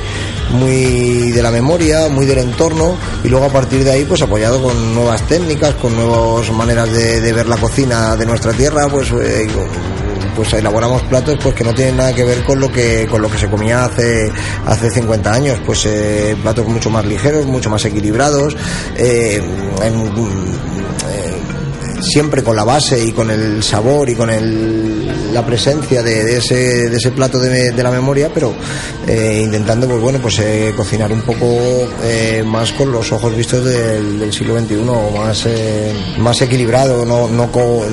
muy 0.50 1.30
de 1.30 1.42
la 1.42 1.50
memoria, 1.50 2.08
muy 2.08 2.26
del 2.26 2.38
entorno, 2.38 2.96
y 3.24 3.28
luego 3.28 3.46
a 3.46 3.50
partir 3.50 3.84
de 3.84 3.90
ahí, 3.90 4.04
pues 4.04 4.22
apoyado 4.22 4.62
con 4.62 4.94
nuevas 4.94 5.22
técnicas, 5.26 5.74
con 5.74 5.94
nuevas 5.94 6.50
maneras 6.52 6.90
de, 6.92 7.32
ver 7.32 7.46
la 7.46 7.56
cocina 7.56 8.16
de 8.16 8.26
nuestra 8.26 8.52
tierra, 8.52 8.88
pues 8.88 9.10
eh, 9.12 9.46
pues 10.38 10.52
elaboramos 10.52 11.02
platos 11.02 11.36
pues 11.42 11.52
que 11.52 11.64
no 11.64 11.74
tienen 11.74 11.96
nada 11.96 12.14
que 12.14 12.24
ver 12.24 12.44
con 12.44 12.60
lo 12.60 12.70
que 12.70 13.08
con 13.10 13.20
lo 13.20 13.28
que 13.28 13.38
se 13.38 13.50
comía 13.50 13.86
hace 13.86 14.30
hace 14.66 14.88
50 14.88 15.32
años. 15.32 15.60
Pues 15.66 15.84
eh, 15.86 16.36
platos 16.40 16.64
mucho 16.68 16.90
más 16.90 17.04
ligeros 17.04 17.44
mucho 17.46 17.68
más 17.68 17.84
equilibrados 17.84 18.56
eh, 18.96 19.42
en, 19.82 19.94
eh, 21.10 21.34
siempre 22.00 22.44
con 22.44 22.54
la 22.54 22.62
base 22.62 23.04
y 23.04 23.10
con 23.10 23.30
el 23.32 23.64
sabor 23.64 24.08
y 24.08 24.14
con 24.14 24.30
el, 24.30 24.97
la 25.32 25.44
presencia 25.44 26.02
de, 26.02 26.38
ese, 26.38 26.88
de 26.88 26.96
ese 26.96 27.10
plato 27.10 27.38
de, 27.38 27.72
de 27.72 27.82
la 27.82 27.90
memoria, 27.90 28.30
pero 28.32 28.52
eh, 29.06 29.42
intentando 29.44 29.86
pues 29.86 30.00
bueno 30.00 30.18
pues 30.20 30.38
eh, 30.38 30.72
cocinar 30.76 31.12
un 31.12 31.22
poco 31.22 31.46
eh, 32.02 32.42
más 32.44 32.72
con 32.72 32.90
los 32.92 33.12
ojos 33.12 33.34
vistos 33.36 33.64
del, 33.64 34.18
del 34.18 34.32
siglo 34.32 34.58
XXI, 34.58 34.76
más 35.16 35.46
eh, 35.46 35.92
más 36.18 36.40
equilibrado, 36.42 37.04
no, 37.04 37.28
no, 37.28 37.48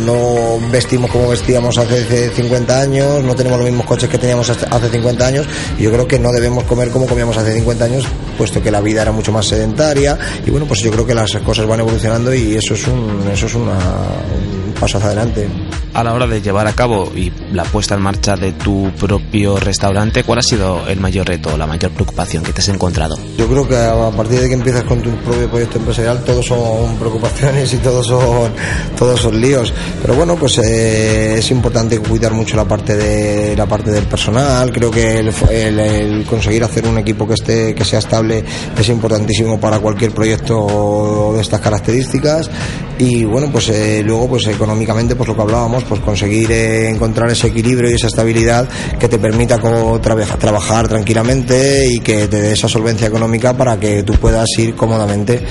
no 0.06 0.60
vestimos 0.72 1.12
como 1.12 1.30
vestíamos 1.30 1.78
hace 1.78 2.30
50 2.30 2.82
años, 2.82 3.24
no 3.24 3.36
tenemos 3.36 3.60
los 3.60 3.70
mismos 3.70 3.86
coches 3.86 4.10
que 4.10 4.18
teníamos 4.18 4.50
hace 4.50 4.90
50 4.90 5.26
años, 5.26 5.48
y 5.78 5.84
yo 5.84 5.92
creo 5.92 6.08
que 6.08 6.20
no 6.20 6.32
debemos 6.32 6.64
comer 6.64 6.90
como 6.90 7.06
comíamos 7.06 7.38
hace 7.38 7.54
50 7.54 7.86
años, 7.86 8.06
puesto 8.38 8.62
que 8.62 8.72
la 8.72 8.82
vida 8.82 9.02
era 9.02 9.12
mucho 9.12 9.32
más 9.32 9.46
sedentaria, 9.46 10.18
y 10.46 10.52
bueno 10.52 10.66
pues 10.66 10.82
yo 10.82 10.92
creo 10.92 11.06
que 11.06 11.16
las 11.16 11.32
cosas 11.46 11.66
van 11.68 11.80
evolucionando 11.80 12.34
y 12.34 12.56
eso 12.56 12.74
es 12.74 12.88
un, 12.88 13.30
eso 13.32 13.46
es 13.46 13.56
una, 13.56 13.74
un 13.74 14.74
paso 14.80 14.98
hacia 14.98 15.08
adelante. 15.08 15.48
A 15.96 16.04
la 16.04 16.14
hora 16.14 16.28
de 16.28 16.42
llevar 16.42 16.68
a 16.68 16.74
cabo 16.74 17.10
y 17.16 17.32
la 17.54 17.64
puesta 17.64 17.96
en 17.96 18.02
marcha 18.02 18.36
de 18.36 18.52
tu 18.52 18.92
propio 19.00 19.56
restaurante, 19.56 20.26
¿cuál 20.26 20.40
ha 20.40 20.42
sido 20.42 20.86
el 20.90 21.00
mayor 21.00 21.26
reto, 21.26 21.56
la 21.56 21.66
mayor 21.66 21.90
preocupación 21.92 22.44
que 22.44 22.52
te 22.52 22.60
has 22.60 22.68
encontrado? 22.68 23.16
Yo 23.38 23.48
creo 23.48 23.66
que 23.66 23.78
a 23.78 24.12
partir 24.12 24.42
de 24.42 24.50
que 24.50 24.56
empiezas 24.56 24.84
con 24.84 25.02
tu 25.02 25.10
propio 25.12 25.50
proyecto 25.50 25.78
empresarial, 25.78 26.22
todos 26.26 26.48
son 26.48 26.98
preocupaciones 26.98 27.74
y 27.74 27.78
todos 27.78 28.08
son, 28.08 28.52
todos 28.98 29.22
son 29.22 29.40
líos. 29.40 29.74
Pero 30.02 30.16
bueno, 30.16 30.36
pues 30.36 30.58
eh, 30.58 31.36
es 31.38 31.50
importante 31.52 31.98
cuidar 32.00 32.34
mucho 32.34 32.58
la 32.58 32.66
parte 32.66 32.98
de 32.98 33.56
la 33.56 33.66
parte 33.66 33.90
del 33.90 34.04
personal. 34.04 34.74
Creo 34.74 34.92
que 34.92 35.20
el, 35.20 35.32
el, 35.50 35.80
el 35.80 36.26
conseguir 36.26 36.66
hacer 36.66 36.86
un 36.86 36.98
equipo 36.98 37.26
que 37.26 37.36
esté, 37.36 37.74
que 37.74 37.86
sea 37.86 38.00
estable, 38.00 38.44
es 38.78 38.90
importantísimo 38.90 39.58
para 39.62 39.80
cualquier 39.80 40.12
proyecto 40.12 41.32
de 41.36 41.42
estas 41.42 41.62
características. 41.62 42.50
Y 42.98 43.26
bueno, 43.26 43.50
pues 43.52 43.70
eh, 43.70 44.02
luego, 44.04 44.30
pues 44.30 44.48
económicamente, 44.48 45.16
pues 45.16 45.28
lo 45.28 45.36
que 45.36 45.42
hablábamos, 45.42 45.85
pues 45.88 46.02
conseguir 46.02 46.52
eh, 46.52 46.90
encontrar 46.90 47.30
ese 47.30 47.48
equilibrio 47.48 47.90
y 47.90 47.94
esa 47.94 48.08
estabilidad 48.08 48.68
que 49.00 49.08
te 49.08 49.18
permita 49.20 49.58
trabajar 49.58 50.88
tranquilamente 50.88 51.88
y 51.88 52.00
que 52.00 52.28
te 52.28 52.42
dé 52.42 52.54
esa 52.54 52.68
solvencia 52.68 53.08
económica 53.08 53.56
para 53.56 53.80
que 53.80 54.04
tú 54.04 54.14
puedas 54.14 54.48
ir 54.58 54.76
cómodamente. 54.76 55.42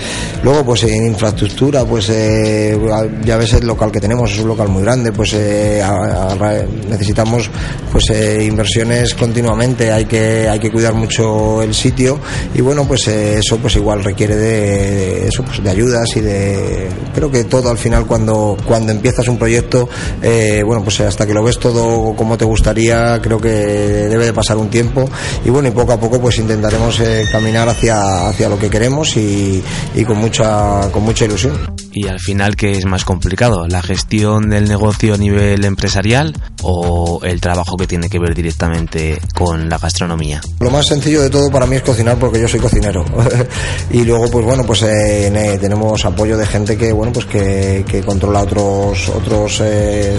Luego, 0.43 0.65
pues 0.65 0.85
en 0.85 1.07
infraestructura, 1.07 1.85
pues 1.85 2.09
eh, 2.11 2.79
ya 3.25 3.37
ves 3.37 3.55
el 3.55 3.67
local 3.67 3.91
que 3.91 4.01
tenemos, 4.01 4.33
es 4.33 4.39
un 4.39 4.49
local 4.49 4.69
muy 4.69 4.83
grande, 4.83 5.13
pues 5.13 5.33
eh, 5.35 5.83
necesitamos 6.89 7.51
pues 7.91 8.05
inversiones 8.41 9.15
continuamente, 9.15 9.93
hay 9.93 10.05
que, 10.05 10.49
hay 10.49 10.59
que 10.59 10.71
cuidar 10.71 10.95
mucho 10.95 11.63
el 11.63 11.75
sitio 11.75 12.19
y 12.55 12.61
bueno, 12.61 12.87
pues 12.87 13.07
eso 13.09 13.59
pues 13.59 13.77
igual 13.77 14.03
requiere 14.03 14.37
de, 14.37 15.29
eso, 15.29 15.43
pues 15.45 15.63
de 15.63 15.71
ayudas 15.71 16.17
y 16.17 16.21
de, 16.21 16.89
creo 17.15 17.31
que 17.31 17.45
todo 17.45 17.71
al 17.71 17.79
final 17.79 18.07
cuando, 18.07 18.57
cuando 18.67 18.93
empiezas 18.93 19.29
un 19.29 19.39
proyecto, 19.39 19.89
bueno, 20.65 20.83
pues 20.83 21.01
hasta 21.01 21.27
que 21.27 21.35
lo 21.35 21.43
ves 21.43 21.59
todo 21.59 22.15
como 22.15 22.39
te 22.39 22.45
gustaría, 22.45 23.21
creo 23.21 23.39
que 23.39 23.49
debe 23.49 24.27
de 24.27 24.33
pasar 24.33 24.57
un 24.57 24.71
tiempo 24.71 25.09
y 25.45 25.51
bueno, 25.51 25.69
y 25.69 25.71
poco 25.73 25.93
a 25.93 26.01
poco 26.01 26.21
pues 26.21 26.39
intentaremos 26.39 27.01
eh, 27.01 27.27
caminar 27.31 27.69
hacia, 27.69 28.29
hacia 28.29 28.49
lo 28.49 28.59
que 28.59 28.71
queremos 28.71 29.17
y, 29.17 29.63
y 29.95 30.05
con 30.05 30.19
mucha, 30.19 30.91
con 30.91 31.03
mucha 31.03 31.25
ilusión. 31.25 31.84
Y 31.97 32.09
al 32.09 32.19
final, 32.19 32.57
¿qué 32.57 32.73
es 32.73 32.87
más 32.87 33.05
complicado? 33.05 33.69
¿La 33.69 33.81
gestión 33.81 34.51
del 34.51 34.69
negocio 34.69 35.15
a 35.15 35.17
nivel 35.17 35.65
empresarial 35.65 36.35
o 36.63 37.21
el 37.23 37.41
trabajo 37.41 37.77
que 37.77 37.87
tiene 37.87 38.09
que 38.11 38.19
ver 38.19 38.35
directamente 38.35 39.21
con 39.33 39.69
la 39.69 39.79
gastronomía? 39.79 40.41
Lo 40.59 40.71
más 40.71 40.89
sencillo 40.89 41.23
de 41.23 41.31
todo 41.31 41.53
para 41.53 41.67
mí 41.67 41.77
es 41.77 41.83
cocinar 41.83 42.19
porque 42.19 42.41
yo 42.41 42.49
soy 42.49 42.59
cocinero. 42.59 43.05
y 43.93 44.03
luego, 44.03 44.29
pues 44.29 44.45
bueno, 44.45 44.65
pues 44.67 44.83
eh, 44.83 45.59
tenemos 45.61 46.05
apoyo 46.05 46.37
de 46.37 46.47
gente 46.47 46.77
que, 46.77 46.93
bueno, 46.93 47.13
pues 47.13 47.27
que, 47.27 47.85
que 47.87 48.03
controla 48.03 48.43
otros, 48.43 49.09
otros 49.11 49.61
eh, 49.63 50.19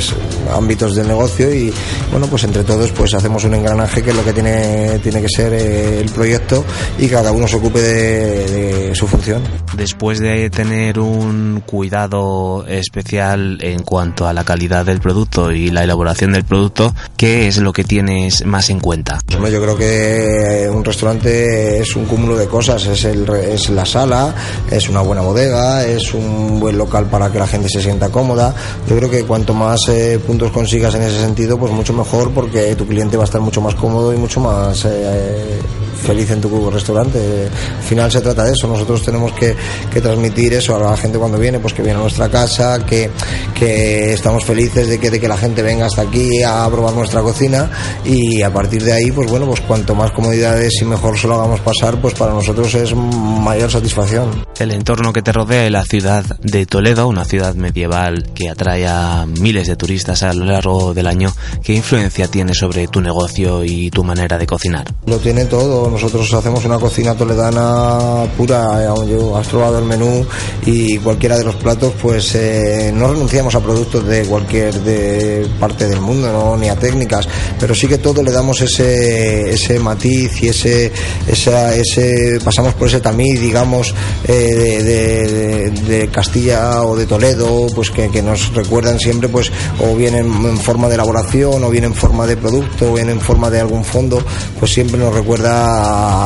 ámbitos 0.54 0.96
del 0.96 1.10
negocio 1.10 1.54
y, 1.54 1.74
bueno, 2.10 2.28
pues 2.28 2.46
entre 2.46 2.64
todos 2.64 2.90
pues 2.94 3.14
hacemos 3.14 3.44
un 3.44 3.54
engranaje 3.54 4.02
que 4.02 4.12
es 4.12 4.16
lo 4.16 4.24
que 4.24 4.32
tiene, 4.32 5.00
tiene 5.00 5.22
que 5.22 5.30
ser 5.30 5.52
eh, 5.52 6.00
el 6.00 6.10
proyecto 6.10 6.64
y 6.98 7.10
cada 7.10 7.34
uno 7.34 7.50
se 7.50 7.58
ocupe 7.58 7.82
de, 7.82 8.48
de 8.48 8.96
su 8.96 9.08
función. 9.08 9.44
Después 9.76 10.20
de 10.20 10.50
tener 10.50 11.00
un 11.00 11.64
cuidado 11.66 12.66
especial 12.68 13.58
en 13.62 13.84
cuanto 13.84 14.28
a 14.28 14.34
la 14.34 14.44
calidad 14.44 14.86
del 14.86 15.00
producto 15.00 15.52
y 15.52 15.70
la 15.70 15.84
elaboración 15.84 16.34
del 16.34 16.44
producto, 16.44 16.94
¿qué 17.18 17.48
es 17.48 17.58
lo 17.58 17.74
que 17.74 17.84
tienes 17.84 18.46
más 18.46 18.70
en 18.70 18.80
cuenta? 18.80 19.20
Yo 19.30 19.40
creo 19.40 19.78
que 19.78 20.70
un 20.72 20.84
restaurante 20.84 21.80
es 21.80 21.96
un 21.96 22.06
cúmulo 22.06 22.38
de 22.38 22.48
cosas, 22.48 22.86
es, 22.86 23.06
el, 23.06 23.28
es 23.30 23.70
la 23.70 23.86
sala, 23.86 24.34
es 24.70 24.90
una 24.90 25.02
buena 25.02 25.22
bodega, 25.22 25.86
es 25.86 26.14
un 26.14 26.60
buen 26.60 26.78
local 26.78 27.06
para 27.06 27.32
que 27.32 27.40
la 27.40 27.48
gente 27.48 27.70
se 27.70 27.82
sienta 27.82 28.10
cómoda. 28.10 28.54
Yo 28.88 28.96
creo 28.98 29.10
que 29.10 29.24
cuanto 29.24 29.54
más 29.54 29.80
eh, 29.90 30.20
puntos 30.26 30.52
consigas 30.52 30.96
en 30.96 31.04
ese 31.04 31.20
sentido, 31.20 31.58
pues 31.58 31.72
mucho 31.72 31.94
mejor 31.94 32.32
porque 32.32 32.76
tu 32.76 32.88
cliente 32.88 33.18
va 33.18 33.24
a 33.24 33.26
estar 33.26 33.42
mucho 33.42 33.62
más 33.62 33.76
cómodo 33.76 34.14
y 34.14 34.18
mucho 34.18 34.40
más 34.40 34.86
eh, 34.86 35.60
feliz 35.96 36.32
en 36.32 36.42
tu 36.42 36.70
restaurante. 36.70 37.50
Al 37.78 37.84
final 37.84 38.12
se 38.12 38.22
trata 38.22 38.44
de 38.44 38.54
eso, 38.54 38.68
nosotros 38.68 39.04
tenemos 39.04 39.32
que, 39.34 39.56
que 39.92 40.02
transmitir 40.02 40.54
eso 40.54 40.76
a 40.76 40.92
la 40.92 40.98
gente 40.98 41.18
cuando 41.18 41.38
viene 41.38 41.60
pues 41.60 41.74
que 41.74 41.82
viene 41.82 41.98
a 41.98 42.02
nuestra 42.02 42.30
casa, 42.30 42.86
que, 42.86 43.10
que 43.58 44.14
estamos 44.14 44.44
felices 44.44 44.88
de 44.88 45.00
que, 45.00 45.10
de 45.10 45.20
que 45.20 45.28
la 45.28 45.38
gente 45.38 45.62
venga 45.62 45.86
hasta 45.86 46.04
aquí 46.04 46.42
a 46.44 46.68
probar 46.70 46.94
nuestra 46.94 47.22
cocina 47.22 47.70
y 48.04 48.42
a 48.42 48.52
partir 48.52 48.84
de 48.84 48.94
ahí, 48.94 49.12
pues 49.12 49.30
bueno, 49.30 49.46
pues 49.46 49.62
cuanto 49.62 49.96
más 49.96 50.12
comodidades 50.12 50.74
y 50.82 50.86
mejor 50.86 51.18
se 51.18 51.28
lo 51.28 51.36
hagamos 51.36 51.60
pasar, 51.62 52.00
pues 52.02 52.14
para 52.14 52.34
nosotros 52.34 52.74
es 52.76 52.94
mayor 52.96 53.72
satisfacción. 53.72 54.46
El 54.60 54.72
entorno 54.72 55.12
que 55.14 55.22
te 55.22 55.32
rodea 55.32 55.66
es 55.66 55.72
la 55.72 55.84
ciudad 55.84 56.24
de 56.42 56.66
Toledo, 56.66 57.08
una 57.08 57.26
ciudad 57.26 57.56
medieval 57.56 58.32
que 58.34 58.50
atrae 58.50 58.88
a 58.88 59.26
miles 59.26 59.68
de 59.68 59.76
turistas 59.76 60.24
a 60.24 60.34
lo 60.34 60.46
largo 60.46 60.94
del 60.94 61.08
año, 61.08 61.34
¿qué 61.64 61.74
influencia 61.74 62.28
tiene 62.28 62.54
sobre 62.54 62.88
tu 62.88 63.02
negocio 63.02 63.64
y 63.64 63.90
tu 63.92 64.04
manera 64.04 64.38
de 64.38 64.48
cocinar? 64.48 64.94
Lo 65.06 65.18
tiene 65.18 65.46
todo, 65.46 65.85
nosotros 65.90 66.34
hacemos 66.34 66.66
una 66.66 66.80
cocina 66.80 67.16
toledana 67.16 68.26
pura, 68.38 68.84
eh, 68.84 69.18
has 69.36 69.48
probado 69.48 69.80
el 69.80 69.86
menú 69.86 70.26
y 70.66 70.98
cualquiera 70.98 71.38
de 71.38 71.44
los 71.44 71.56
platos, 71.56 71.94
pues 72.02 72.36
eh, 72.36 72.92
no 72.94 73.08
renunciamos 73.08 73.56
a 73.56 73.60
productos 73.60 74.06
de 74.06 74.24
cualquier 74.26 74.74
de 74.82 75.48
parte 75.60 75.88
del 75.88 76.02
mundo, 76.02 76.58
ni 76.60 76.70
a 76.70 76.76
técnicas, 76.76 77.28
pero 77.60 77.76
sí 77.76 77.88
que 77.88 77.98
todo 77.98 78.24
le 78.24 78.32
damos 78.32 78.62
ese, 78.62 79.52
ese 79.52 79.80
matiz 79.80 80.42
y 80.42 80.50
ese, 80.50 80.92
ese 81.28 82.40
pasamos 82.44 82.74
por 82.74 82.88
ese 82.88 83.00
tamiz, 83.00 83.40
digamos, 83.40 83.94
eh, 84.28 84.82
de, 84.84 85.72
de, 85.72 86.08
Castilla 86.10 86.84
o 86.84 86.96
de 86.96 87.06
Toledo, 87.06 87.68
pues 87.74 87.90
que, 87.90 88.10
que, 88.10 88.22
nos 88.22 88.54
recuerdan 88.54 89.00
siempre, 89.00 89.28
pues, 89.30 89.52
o 89.82 89.96
bien 89.96 90.16
en, 90.16 90.58
forma 90.58 90.88
de 90.88 90.96
elaboración, 90.96 91.64
o 91.64 91.70
bien 91.70 91.84
en 91.84 91.94
forma 91.94 92.26
de 92.26 92.38
producto, 92.38 92.92
o 92.92 92.94
bien 92.94 93.10
en 93.10 93.20
forma 93.20 93.50
de 93.50 93.60
algún 93.60 93.84
fondo, 93.84 94.24
pues 94.60 94.74
siempre 94.74 95.00
nos 95.00 95.14
recuerda 95.14 95.75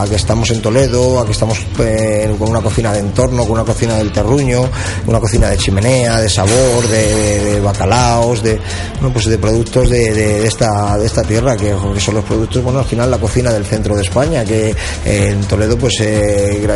que 0.09 0.15
estamos 0.15 0.49
en 0.51 0.61
Toledo, 0.61 1.19
a 1.19 1.25
que 1.25 1.31
estamos 1.31 1.59
eh, 1.79 2.33
con 2.37 2.49
una 2.49 2.61
cocina 2.61 2.93
de 2.93 2.99
entorno, 2.99 3.43
con 3.43 3.51
una 3.53 3.63
cocina 3.63 3.95
del 3.95 4.11
terruño, 4.11 4.69
una 5.07 5.19
cocina 5.19 5.49
de 5.49 5.57
chimenea, 5.57 6.19
de 6.19 6.29
sabor, 6.29 6.87
de, 6.87 7.59
bacalaos, 7.61 8.41
de, 8.41 8.59
bueno, 8.99 9.13
pues 9.13 9.25
de 9.25 9.37
productos 9.37 9.89
de, 9.89 10.45
esta, 10.45 10.97
de 10.97 11.05
esta 11.05 11.23
tierra, 11.23 11.57
que, 11.57 11.75
son 11.99 12.15
los 12.15 12.23
productos, 12.23 12.63
bueno, 12.63 12.79
al 12.79 12.85
final 12.85 13.11
la 13.11 13.17
cocina 13.17 13.51
del 13.51 13.65
centro 13.65 13.95
de 13.95 14.01
España, 14.01 14.43
que 14.45 14.75
en 15.05 15.41
Toledo, 15.41 15.77
pues 15.77 15.95
eh, 16.01 16.67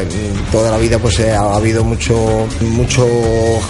toda 0.52 0.72
la 0.72 0.78
vida 0.78 1.00
pues 1.00 1.20
eh, 1.20 1.32
ha 1.32 1.56
habido 1.56 1.84
mucho, 1.84 2.48
mucho, 2.62 3.08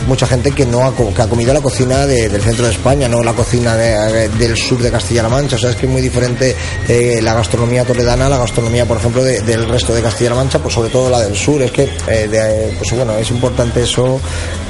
mucha 0.07 0.27
gente 0.27 0.51
que 0.51 0.65
no 0.65 0.85
ha, 0.85 0.93
que 0.95 1.21
ha 1.21 1.27
comido 1.27 1.53
la 1.53 1.61
cocina 1.61 2.05
del 2.05 2.41
centro 2.41 2.65
de 2.65 2.71
España, 2.71 3.07
no 3.07 3.23
la 3.23 3.33
cocina 3.33 3.75
del 3.75 4.57
sur 4.57 4.81
de 4.81 4.91
Castilla-La 4.91 5.29
Mancha, 5.29 5.55
o 5.55 5.59
sea, 5.59 5.69
es 5.69 5.75
que 5.75 5.85
es 5.85 5.91
muy 5.91 6.01
diferente 6.01 6.55
eh, 6.87 7.19
la 7.21 7.33
gastronomía 7.33 7.83
toledana 7.83 8.23
la 8.29 8.37
gastronomía, 8.37 8.85
por 8.93 8.99
ejemplo, 8.99 9.23
del 9.23 9.67
resto 9.69 9.91
de 9.91 10.03
Castilla-La 10.03 10.36
Mancha, 10.36 10.60
pues 10.60 10.75
sobre 10.75 10.89
todo 10.91 11.10
la 11.10 11.21
del 11.21 11.36
sur, 11.36 11.60
es 11.63 11.71
que, 11.71 11.89
pues 12.77 12.95
bueno, 12.95 13.17
es 13.17 13.32
importante 13.32 13.82
eso 13.82 14.21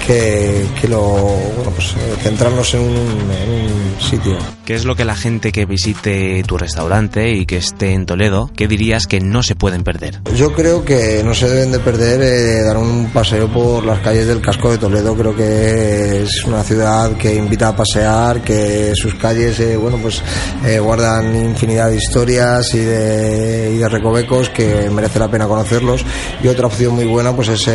que, 0.07 0.65
que 0.79 0.87
lo, 0.87 1.01
bueno, 1.01 1.71
pues 1.75 1.89
eh, 1.89 2.15
centrarnos 2.23 2.73
en 2.73 2.79
un, 2.79 3.95
sitio. 3.99 4.37
¿Qué 4.65 4.75
es 4.75 4.85
lo 4.85 4.95
que 4.95 5.03
la 5.03 5.17
gente 5.17 5.51
que 5.51 5.65
visite 5.65 6.41
tu 6.47 6.57
restaurante 6.57 7.33
y 7.33 7.45
que 7.45 7.57
esté 7.57 7.91
en 7.91 8.05
Toledo, 8.05 8.49
qué 8.55 8.69
dirías 8.69 9.07
que 9.07 9.19
no 9.19 9.43
se 9.43 9.55
pueden 9.55 9.83
perder? 9.83 10.21
Yo 10.37 10.53
creo 10.53 10.85
que 10.85 11.21
no 11.25 11.33
se 11.33 11.49
deben 11.49 11.73
de 11.73 11.79
perder 11.79 12.21
eh, 12.21 12.63
dar 12.63 12.77
un 12.77 13.09
paseo 13.11 13.51
por 13.51 13.83
las 13.83 13.99
calles 13.99 14.25
del 14.25 14.39
casco 14.39 14.71
de 14.71 14.77
Toledo. 14.77 15.15
Creo 15.15 15.35
que 15.35 16.23
es 16.23 16.45
una 16.45 16.63
ciudad 16.63 17.11
que 17.17 17.35
invita 17.35 17.67
a 17.67 17.75
pasear, 17.75 18.41
que 18.41 18.93
sus 18.95 19.15
calles, 19.15 19.59
eh, 19.59 19.75
bueno, 19.75 19.97
pues 19.97 20.23
eh, 20.65 20.79
guardan 20.79 21.35
infinidad 21.35 21.89
de 21.89 21.97
historias 21.97 22.73
y 22.73 22.79
de, 22.79 23.73
y 23.75 23.77
de 23.79 23.89
recovecos 23.89 24.49
que 24.49 24.89
merece 24.89 25.19
la 25.19 25.29
pena 25.29 25.45
conocerlos. 25.45 26.05
Y 26.41 26.47
otra 26.47 26.67
opción 26.67 26.95
muy 26.95 27.05
buena, 27.05 27.35
pues 27.35 27.49
es 27.49 27.69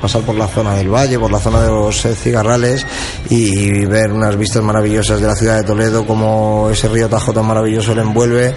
pasar 0.00 0.22
por 0.22 0.36
la 0.36 0.46
zona 0.46 0.76
del 0.76 0.90
valle, 0.94 1.18
por 1.18 1.32
la 1.32 1.40
zona 1.40 1.60
de 1.60 1.70
los 1.70 2.06
cigarrales 2.22 2.86
y 3.30 3.84
ver 3.86 4.12
unas 4.12 4.36
vistas 4.36 4.62
maravillosas 4.62 5.20
de 5.20 5.26
la 5.26 5.34
ciudad 5.34 5.56
de 5.56 5.64
Toledo, 5.64 6.03
como 6.06 6.70
ese 6.70 6.88
río 6.88 7.08
Tajo 7.08 7.32
tan 7.32 7.46
maravilloso 7.46 7.94
le 7.94 8.02
envuelve 8.02 8.54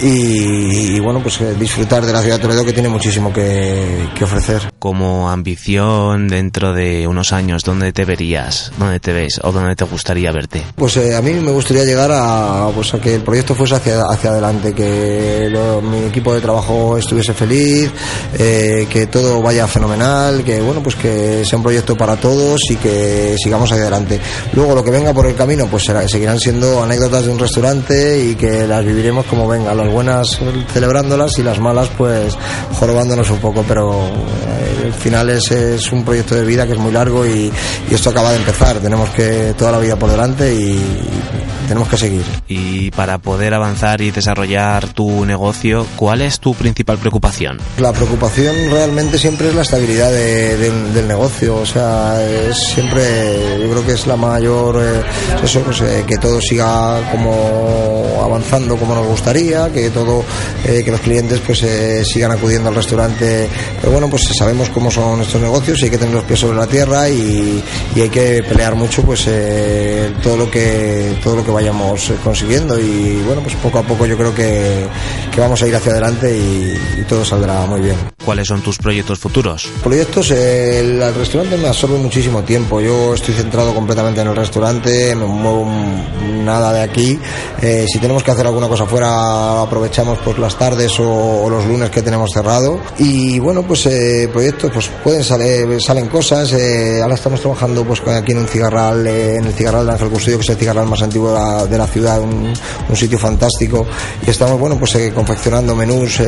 y, 0.00 1.00
bueno, 1.00 1.20
pues 1.20 1.40
eh, 1.40 1.54
disfrutar 1.58 2.04
de 2.04 2.12
la 2.12 2.20
ciudad 2.20 2.36
de 2.36 2.42
Toledo 2.42 2.64
que 2.64 2.72
tiene 2.72 2.88
muchísimo 2.88 3.32
que, 3.32 4.08
que 4.14 4.24
ofrecer. 4.24 4.72
Como 4.78 5.30
ambición 5.30 6.28
dentro 6.28 6.72
de 6.72 7.06
unos 7.06 7.32
años, 7.32 7.64
¿dónde 7.64 7.92
te 7.92 8.04
verías? 8.04 8.72
¿Dónde 8.78 9.00
te 9.00 9.12
ves? 9.12 9.40
¿O 9.42 9.52
dónde 9.52 9.74
te 9.74 9.84
gustaría 9.84 10.32
verte? 10.32 10.62
Pues 10.74 10.96
eh, 10.98 11.16
a 11.16 11.22
mí 11.22 11.32
me 11.32 11.50
gustaría 11.50 11.84
llegar 11.84 12.10
a, 12.12 12.68
pues 12.74 12.92
a 12.94 13.00
que 13.00 13.14
el 13.14 13.22
proyecto 13.22 13.54
fuese 13.54 13.76
hacia, 13.76 14.02
hacia 14.02 14.30
adelante, 14.30 14.74
que 14.74 15.50
mi 15.82 16.04
equipo 16.04 16.34
de 16.34 16.40
trabajo 16.40 16.98
estuviese 16.98 17.32
feliz, 17.34 17.90
eh, 18.38 18.86
que 18.90 19.06
todo 19.06 19.40
vaya 19.42 19.66
fenomenal, 19.66 20.44
que 20.44 20.60
bueno, 20.60 20.82
pues 20.82 20.96
que 20.96 21.44
sea 21.44 21.58
un 21.58 21.62
proyecto 21.62 21.96
para 21.96 22.16
todos 22.16 22.60
y 22.70 22.76
que 22.76 23.34
sigamos 23.42 23.70
hacia 23.70 23.82
adelante. 23.82 24.20
Luego 24.52 24.74
lo 24.74 24.84
que 24.84 24.90
venga 24.90 25.12
por 25.12 25.26
el 25.26 25.34
camino, 25.34 25.66
pues 25.66 25.84
seguirán 25.84 26.38
siendo 26.38 26.82
anécdotas 26.86 27.24
de 27.24 27.30
un 27.32 27.38
restaurante 27.38 28.24
y 28.24 28.34
que 28.36 28.66
las 28.66 28.84
viviremos 28.84 29.26
como 29.26 29.46
venga, 29.46 29.74
las 29.74 29.90
buenas 29.90 30.40
celebrándolas 30.72 31.38
y 31.38 31.42
las 31.42 31.58
malas 31.58 31.88
pues 31.96 32.36
jorobándonos 32.78 33.28
un 33.30 33.38
poco, 33.38 33.64
pero 33.66 33.92
eh, 33.92 34.86
al 34.86 34.92
final 34.92 35.30
es, 35.30 35.50
es, 35.50 35.92
un 35.92 36.04
proyecto 36.04 36.34
de 36.34 36.44
vida 36.44 36.66
que 36.66 36.72
es 36.72 36.78
muy 36.78 36.92
largo 36.92 37.26
y, 37.26 37.52
y 37.90 37.94
esto 37.94 38.10
acaba 38.10 38.30
de 38.30 38.36
empezar, 38.36 38.78
tenemos 38.78 39.10
que 39.10 39.54
toda 39.58 39.72
la 39.72 39.78
vida 39.78 39.96
por 39.96 40.10
delante 40.10 40.54
y 40.54 40.80
tenemos 41.66 41.88
que 41.88 41.96
seguir. 41.96 42.24
Y 42.48 42.90
para 42.92 43.18
poder 43.18 43.54
avanzar 43.54 44.00
y 44.00 44.10
desarrollar 44.10 44.88
tu 44.88 45.24
negocio, 45.24 45.86
¿cuál 45.96 46.22
es 46.22 46.40
tu 46.40 46.54
principal 46.54 46.98
preocupación? 46.98 47.58
La 47.78 47.92
preocupación 47.92 48.54
realmente 48.70 49.18
siempre 49.18 49.48
es 49.48 49.54
la 49.54 49.62
estabilidad 49.62 50.10
del 50.10 51.08
negocio, 51.08 51.56
o 51.56 51.66
sea, 51.66 52.22
es 52.22 52.56
siempre, 52.56 53.58
yo 53.60 53.70
creo 53.70 53.86
que 53.86 53.92
es 53.92 54.06
la 54.06 54.16
mayor, 54.16 54.82
eh, 54.82 55.02
eso, 55.42 55.60
pues, 55.60 55.80
eh, 55.80 56.04
que 56.06 56.16
todo 56.18 56.40
siga 56.40 57.10
como 57.10 58.20
avanzando 58.22 58.76
como 58.76 58.94
nos 58.94 59.06
gustaría, 59.06 59.72
que 59.72 59.90
todo, 59.90 60.24
eh, 60.64 60.82
que 60.84 60.90
los 60.90 61.00
clientes 61.00 61.40
pues 61.46 61.64
sigan 62.06 62.32
acudiendo 62.32 62.68
al 62.68 62.74
restaurante, 62.74 63.48
pero 63.80 63.92
bueno, 63.92 64.08
pues 64.08 64.22
sabemos 64.36 64.68
cómo 64.70 64.90
son 64.90 65.20
estos 65.22 65.40
negocios 65.40 65.80
y 65.80 65.84
hay 65.84 65.90
que 65.90 65.98
tener 65.98 66.14
los 66.14 66.24
pies 66.24 66.40
sobre 66.40 66.56
la 66.56 66.66
tierra 66.66 67.08
y, 67.08 67.62
hay 67.96 68.10
que 68.10 68.42
pelear 68.42 68.76
mucho 68.76 69.02
pues 69.02 69.28
todo 70.22 70.36
lo 70.36 70.50
que 70.50 71.18
todo 71.24 71.36
lo 71.36 71.44
que 71.44 71.50
vayamos 71.56 72.12
consiguiendo 72.22 72.78
y 72.78 73.22
bueno, 73.26 73.40
pues 73.40 73.54
poco 73.56 73.78
a 73.78 73.82
poco 73.82 74.04
yo 74.04 74.16
creo 74.18 74.34
que, 74.34 74.86
vamos 75.38 75.62
a 75.62 75.66
ir 75.66 75.74
hacia 75.74 75.92
adelante 75.92 76.36
y, 76.36 77.00
y 77.00 77.04
todo 77.04 77.24
saldrá 77.24 77.64
muy 77.66 77.80
bien. 77.80 77.96
¿Cuáles 78.26 78.48
son 78.48 78.60
tus 78.60 78.76
proyectos 78.78 79.20
futuros? 79.20 79.68
Proyectos, 79.84 80.32
el, 80.32 81.00
restaurante 81.14 81.56
me 81.56 81.68
absorbe 81.68 81.96
muchísimo 81.96 82.42
tiempo. 82.42 82.80
Yo 82.80 83.14
estoy 83.14 83.34
centrado 83.34 83.72
completamente 83.72 84.20
en 84.20 84.26
el 84.26 84.34
restaurante, 84.34 85.14
me 85.14 85.26
muevo 85.26 85.64
nada 86.44 86.72
de 86.72 86.82
aquí. 86.82 87.16
Eh, 87.62 87.86
si 87.86 88.00
tenemos 88.00 88.24
que 88.24 88.32
hacer 88.32 88.44
alguna 88.44 88.66
cosa 88.66 88.84
fuera, 88.84 89.62
aprovechamos 89.62 90.18
pues 90.24 90.38
las 90.38 90.58
tardes 90.58 90.98
o, 90.98 91.48
los 91.48 91.64
lunes 91.66 91.88
que 91.90 92.02
tenemos 92.02 92.32
cerrado. 92.32 92.80
Y 92.98 93.38
bueno, 93.38 93.62
pues 93.62 93.86
eh, 93.86 94.28
proyectos, 94.32 94.72
pues 94.72 94.90
pueden 95.04 95.22
salir, 95.22 95.80
salen 95.80 96.08
cosas. 96.08 96.52
Eh, 96.52 97.00
ahora 97.00 97.14
estamos 97.14 97.40
trabajando 97.40 97.84
pues 97.84 98.02
aquí 98.08 98.32
en 98.32 98.38
un 98.38 98.48
cigarral, 98.48 99.06
en 99.06 99.44
el 99.44 99.52
cigarral 99.52 99.86
de 99.86 99.92
Ángel 99.92 100.08
Custodio, 100.08 100.38
que 100.38 100.42
es 100.42 100.50
el 100.50 100.56
cigarral 100.56 100.86
más 100.86 101.00
antiguo 101.00 101.32
de 101.32 101.38
la, 101.68 101.86
ciudad, 101.86 102.20
un, 102.20 102.52
un, 102.88 102.96
sitio 102.96 103.18
fantástico. 103.18 103.86
Y 104.26 104.30
estamos, 104.30 104.58
bueno, 104.58 104.78
pues 104.78 104.96
confeccionando 105.14 105.74
menús 105.74 106.20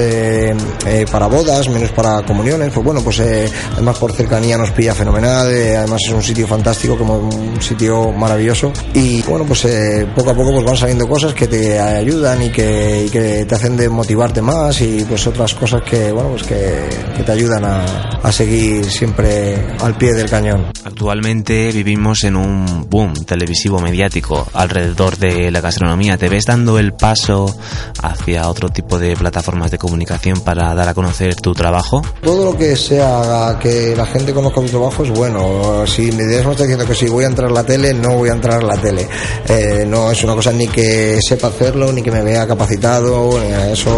para 1.10 1.26
bodas, 1.26 1.68
menús 1.68 1.90
para 1.90 2.22
comuniones, 2.22 2.70
pues 2.72 2.84
bueno, 2.84 3.00
pues 3.02 3.20
eh, 3.20 3.50
además 3.72 3.98
por 3.98 4.12
cercanía 4.12 4.56
nos 4.56 4.70
pilla 4.70 4.94
fenomenal, 4.94 5.50
eh, 5.50 5.76
además 5.76 6.00
es 6.06 6.12
un 6.12 6.22
sitio 6.22 6.46
fantástico, 6.46 6.96
como 6.96 7.18
un 7.18 7.60
sitio 7.60 8.12
maravilloso 8.12 8.72
y 8.94 9.22
bueno, 9.22 9.44
pues 9.44 9.64
eh, 9.64 10.06
poco 10.14 10.30
a 10.30 10.34
poco 10.34 10.52
pues 10.52 10.64
van 10.64 10.76
saliendo 10.76 11.08
cosas 11.08 11.34
que 11.34 11.46
te 11.46 11.78
ayudan 11.78 12.42
y 12.42 12.50
que, 12.50 13.08
que, 13.10 13.44
te 13.44 13.54
hacen 13.54 13.76
de 13.76 13.88
motivarte 13.88 14.42
más 14.42 14.80
y 14.80 15.04
pues 15.08 15.26
otras 15.26 15.54
cosas 15.54 15.82
que 15.82 16.12
bueno, 16.12 16.30
pues 16.30 16.42
que, 16.44 16.88
que 17.16 17.22
te 17.22 17.32
ayudan 17.32 17.64
a, 17.64 17.84
a 18.22 18.32
seguir 18.32 18.84
siempre 18.90 19.56
al 19.80 19.96
pie 19.96 20.14
del 20.14 20.28
cañón. 20.28 20.66
Actualmente 20.84 21.70
vivimos 21.72 22.24
en 22.24 22.36
un 22.36 22.86
boom 22.88 23.14
televisivo 23.24 23.80
mediático 23.80 24.46
alrededor 24.52 25.07
de 25.16 25.50
la 25.50 25.60
gastronomía. 25.60 26.18
¿Te 26.18 26.28
ves 26.28 26.44
dando 26.44 26.78
el 26.78 26.92
paso 26.92 27.54
hacia 28.02 28.48
otro 28.48 28.68
tipo 28.68 28.98
de 28.98 29.16
plataformas 29.16 29.70
de 29.70 29.78
comunicación 29.78 30.40
para 30.40 30.74
dar 30.74 30.88
a 30.88 30.94
conocer 30.94 31.34
tu 31.36 31.54
trabajo? 31.54 32.02
Todo 32.22 32.52
lo 32.52 32.58
que 32.58 32.76
sea 32.76 33.58
que 33.60 33.94
la 33.96 34.06
gente 34.06 34.32
conozca 34.34 34.60
mi 34.60 34.68
trabajo 34.68 35.04
es 35.04 35.10
bueno. 35.10 35.86
Si 35.86 36.12
me 36.12 36.24
está 36.24 36.50
diciendo 36.50 36.86
que 36.86 36.94
si 36.94 37.08
voy 37.08 37.24
a 37.24 37.28
entrar 37.28 37.50
a 37.50 37.54
la 37.54 37.64
tele, 37.64 37.94
no 37.94 38.16
voy 38.16 38.28
a 38.28 38.32
entrar 38.32 38.62
a 38.62 38.66
la 38.66 38.76
tele. 38.76 39.08
Eh, 39.48 39.86
no 39.88 40.10
es 40.10 40.22
una 40.24 40.34
cosa 40.34 40.52
ni 40.52 40.68
que 40.68 41.18
sepa 41.26 41.48
hacerlo, 41.48 41.92
ni 41.92 42.02
que 42.02 42.10
me 42.10 42.22
vea 42.22 42.46
capacitado. 42.46 43.40
Eso, 43.72 43.96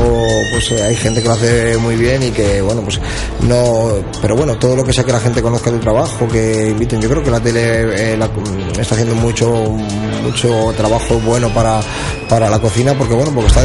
pues 0.52 0.70
eh, 0.72 0.82
hay 0.82 0.96
gente 0.96 1.22
que 1.22 1.28
lo 1.28 1.34
hace 1.34 1.76
muy 1.78 1.96
bien 1.96 2.22
y 2.22 2.30
que, 2.30 2.60
bueno, 2.60 2.82
pues 2.82 3.00
no. 3.48 3.88
Pero 4.22 4.36
bueno, 4.36 4.56
todo 4.58 4.76
lo 4.76 4.84
que 4.84 4.92
sea 4.92 5.04
que 5.04 5.12
la 5.12 5.20
gente 5.20 5.42
conozca 5.42 5.70
tu 5.70 5.78
trabajo, 5.78 6.28
que 6.28 6.68
inviten. 6.68 7.00
Yo 7.00 7.08
creo 7.08 7.22
que 7.22 7.30
la 7.30 7.40
tele 7.40 8.12
eh, 8.14 8.18
está 8.78 8.94
haciendo 8.94 9.14
mucho, 9.14 9.50
mucho 10.22 10.72
trabajo 10.76 10.99
bueno 11.24 11.48
para, 11.52 11.80
para 12.28 12.48
la 12.48 12.58
cocina, 12.58 12.94
porque 12.96 13.14
bueno, 13.14 13.32
porque 13.32 13.48
está 13.48 13.62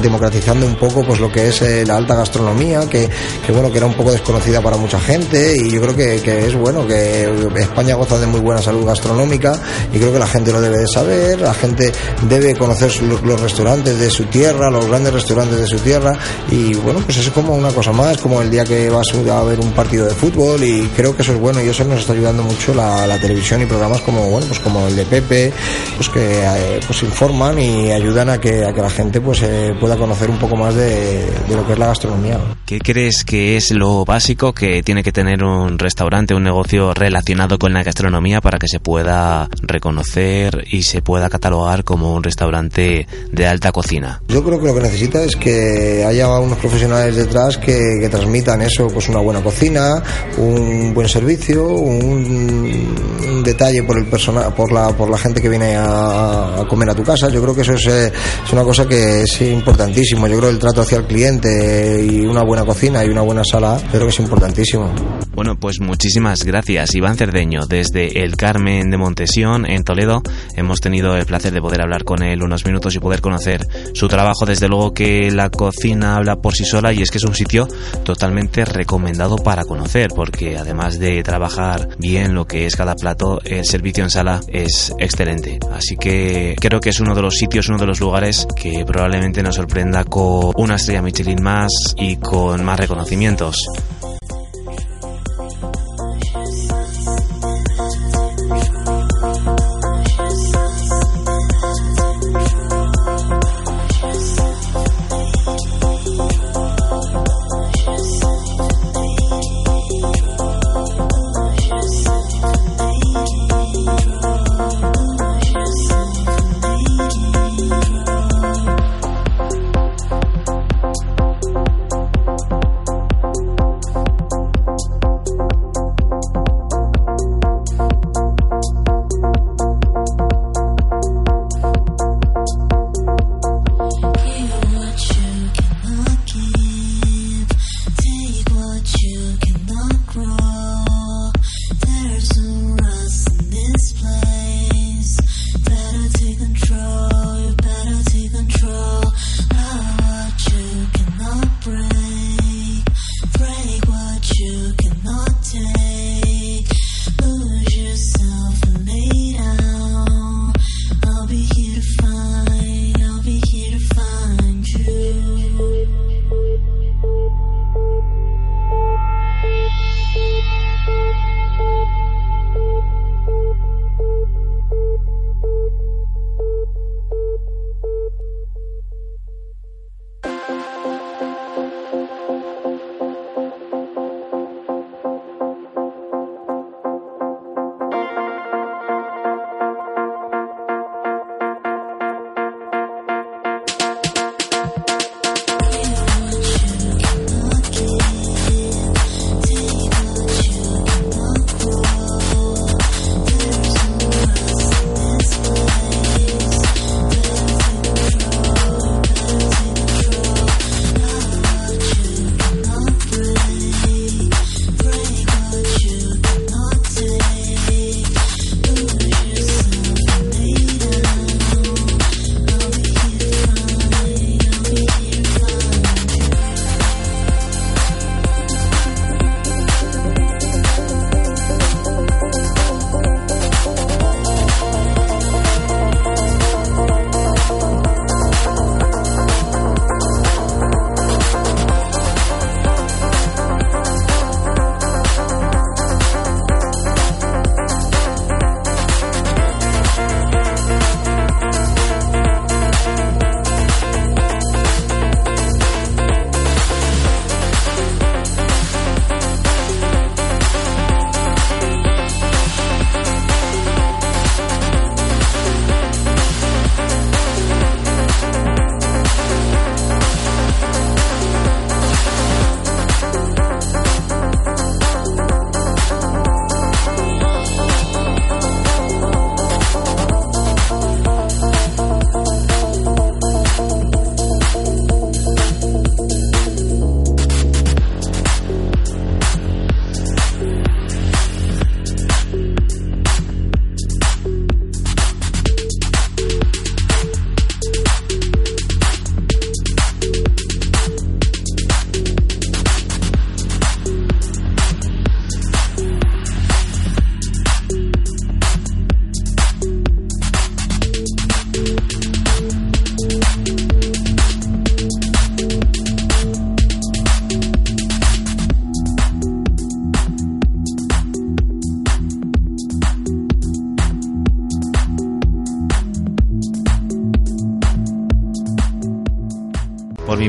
democratizando 0.00 0.66
un 0.66 0.76
poco 0.76 1.04
pues 1.04 1.20
lo 1.20 1.30
que 1.30 1.48
es 1.48 1.86
la 1.86 1.96
alta 1.96 2.14
gastronomía, 2.14 2.88
que, 2.88 3.08
que 3.44 3.52
bueno, 3.52 3.70
que 3.70 3.78
era 3.78 3.86
un 3.86 3.94
poco 3.94 4.12
desconocida 4.12 4.60
para 4.60 4.76
mucha 4.76 5.00
gente 5.00 5.56
y 5.56 5.70
yo 5.70 5.80
creo 5.80 5.96
que, 5.96 6.22
que, 6.22 6.46
es 6.46 6.54
bueno, 6.54 6.86
que 6.86 7.30
España 7.58 7.94
goza 7.94 8.18
de 8.18 8.26
muy 8.26 8.40
buena 8.40 8.60
salud 8.60 8.84
gastronómica 8.84 9.54
y 9.92 9.98
creo 9.98 10.12
que 10.12 10.18
la 10.18 10.26
gente 10.26 10.52
lo 10.52 10.60
debe 10.60 10.78
de 10.78 10.88
saber, 10.88 11.40
la 11.40 11.54
gente 11.54 11.92
debe 12.22 12.54
conocer 12.56 12.90
los, 13.02 13.40
restaurantes 13.40 13.98
de 13.98 14.10
su 14.10 14.24
tierra, 14.24 14.70
los 14.70 14.86
grandes 14.86 15.12
restaurantes 15.12 15.58
de 15.58 15.66
su 15.66 15.78
tierra 15.78 16.16
y 16.50 16.74
bueno, 16.74 17.00
pues 17.04 17.18
es 17.18 17.30
como 17.30 17.54
una 17.54 17.70
cosa 17.70 17.92
más, 17.92 18.18
como 18.18 18.42
el 18.42 18.50
día 18.50 18.64
que 18.64 18.90
vas 18.90 19.06
a 19.14 19.42
ver 19.44 19.60
un 19.60 19.72
partido 19.72 20.06
de 20.06 20.14
fútbol 20.14 20.62
y 20.62 20.88
creo 20.96 21.14
que 21.14 21.22
eso 21.22 21.32
es 21.32 21.38
bueno 21.38 21.62
y 21.62 21.68
eso 21.68 21.84
nos 21.84 22.00
está 22.00 22.12
ayudando 22.12 22.42
mucho 22.42 22.74
la, 22.74 23.06
la 23.06 23.18
televisión 23.18 23.62
y 23.62 23.66
programas 23.66 24.00
como, 24.00 24.28
bueno, 24.28 24.46
pues 24.46 24.60
como 24.60 24.86
el 24.86 24.96
de 24.96 25.04
Pepe, 25.04 25.52
pues 25.96 26.08
que 26.08 26.44
eh, 26.62 26.80
pues 26.86 27.02
informan 27.02 27.58
y 27.58 27.90
ayudan 27.90 28.28
a 28.30 28.40
que, 28.40 28.64
a 28.64 28.72
que 28.72 28.80
la 28.80 28.90
gente 28.90 29.20
pues 29.20 29.42
eh, 29.42 29.74
pueda 29.80 29.96
conocer 29.96 30.30
un 30.30 30.38
poco 30.38 30.56
más 30.56 30.74
de, 30.74 31.26
de 31.48 31.56
lo 31.56 31.66
que 31.66 31.72
es 31.72 31.78
la 31.78 31.86
gastronomía. 31.86 32.38
¿Qué 32.66 32.78
crees 32.78 33.24
que 33.24 33.56
es 33.56 33.72
lo 33.72 34.04
básico 34.04 34.52
que 34.52 34.82
tiene 34.82 35.02
que 35.02 35.12
tener 35.12 35.42
un 35.44 35.78
restaurante, 35.78 36.34
un 36.34 36.44
negocio 36.44 36.94
relacionado 36.94 37.58
con 37.58 37.72
la 37.72 37.82
gastronomía 37.82 38.40
para 38.40 38.58
que 38.58 38.68
se 38.68 38.80
pueda 38.80 39.48
reconocer 39.62 40.64
y 40.70 40.82
se 40.82 41.02
pueda 41.02 41.28
catalogar 41.28 41.84
como 41.84 42.14
un 42.14 42.22
restaurante 42.22 43.06
de 43.30 43.46
alta 43.46 43.72
cocina? 43.72 44.22
Yo 44.28 44.42
creo 44.44 44.60
que 44.60 44.66
lo 44.66 44.74
que 44.74 44.80
necesita 44.80 45.22
es 45.22 45.36
que 45.36 46.04
haya 46.06 46.28
unos 46.38 46.58
profesionales 46.58 47.16
detrás 47.16 47.58
que, 47.58 48.08
transmitan 48.10 48.60
eso, 48.62 48.88
pues 48.88 49.08
una 49.08 49.20
buena 49.20 49.42
cocina, 49.42 50.02
un 50.36 50.92
buen 50.94 51.08
servicio, 51.08 51.66
un, 51.66 53.42
detalle 53.42 53.82
por 53.82 53.98
el 53.98 54.06
personal, 54.06 54.54
por 54.54 54.70
la, 54.70 54.90
por 54.90 55.10
la 55.10 55.18
gente 55.18 55.40
que 55.40 55.48
viene 55.48 55.76
a, 55.76 56.51
comer 56.68 56.90
a 56.90 56.94
tu 56.94 57.02
casa. 57.02 57.28
Yo 57.28 57.42
creo 57.42 57.54
que 57.54 57.62
eso 57.62 57.74
es, 57.74 57.86
eh, 57.86 58.12
es 58.44 58.52
una 58.52 58.62
cosa 58.62 58.86
que 58.86 59.22
es 59.22 59.42
importantísimo. 59.42 60.26
Yo 60.26 60.38
creo 60.38 60.50
el 60.50 60.58
trato 60.58 60.82
hacia 60.82 60.98
el 60.98 61.04
cliente 61.04 62.04
y 62.04 62.20
una 62.26 62.42
buena 62.42 62.64
cocina 62.64 63.04
y 63.04 63.08
una 63.08 63.22
buena 63.22 63.42
sala, 63.44 63.80
creo 63.90 64.04
que 64.04 64.10
es 64.10 64.20
importantísimo. 64.20 64.90
Bueno, 65.34 65.56
pues 65.56 65.80
muchísimas 65.80 66.44
gracias, 66.44 66.94
Iván 66.94 67.16
Cerdeño, 67.16 67.66
desde 67.66 68.22
el 68.22 68.36
Carmen 68.36 68.90
de 68.90 68.98
Montesión, 68.98 69.64
en 69.64 69.82
Toledo. 69.82 70.22
Hemos 70.56 70.80
tenido 70.80 71.16
el 71.16 71.24
placer 71.24 71.54
de 71.54 71.62
poder 71.62 71.80
hablar 71.80 72.04
con 72.04 72.22
él 72.22 72.42
unos 72.42 72.66
minutos 72.66 72.94
y 72.94 72.98
poder 72.98 73.22
conocer 73.22 73.66
su 73.94 74.08
trabajo. 74.08 74.44
Desde 74.44 74.68
luego 74.68 74.92
que 74.92 75.30
la 75.30 75.48
cocina 75.48 76.16
habla 76.16 76.36
por 76.36 76.54
sí 76.54 76.66
sola 76.66 76.92
y 76.92 77.00
es 77.00 77.10
que 77.10 77.16
es 77.16 77.24
un 77.24 77.34
sitio 77.34 77.66
totalmente 78.04 78.66
recomendado 78.66 79.36
para 79.36 79.64
conocer, 79.64 80.10
porque 80.14 80.58
además 80.58 80.98
de 80.98 81.22
trabajar 81.22 81.88
bien 81.98 82.34
lo 82.34 82.46
que 82.46 82.66
es 82.66 82.76
cada 82.76 82.94
plato, 82.94 83.40
el 83.42 83.64
servicio 83.64 84.04
en 84.04 84.10
sala 84.10 84.40
es 84.48 84.92
excelente. 84.98 85.58
Así 85.72 85.96
que 85.96 86.54
creo 86.60 86.78
que 86.78 86.90
es 86.90 87.00
uno 87.00 87.14
de 87.14 87.22
los 87.22 87.36
sitios, 87.36 87.70
uno 87.70 87.78
de 87.78 87.86
los 87.86 88.00
lugares 88.00 88.46
que 88.54 88.84
probablemente 88.86 89.42
nos 89.42 89.54
sorprenda 89.54 90.04
con 90.04 90.52
una 90.56 90.74
estrella 90.74 91.00
Michelin 91.00 91.42
más 91.42 91.70
y 91.96 92.16
con 92.16 92.62
más 92.62 92.78
reconocimientos. 92.78 93.56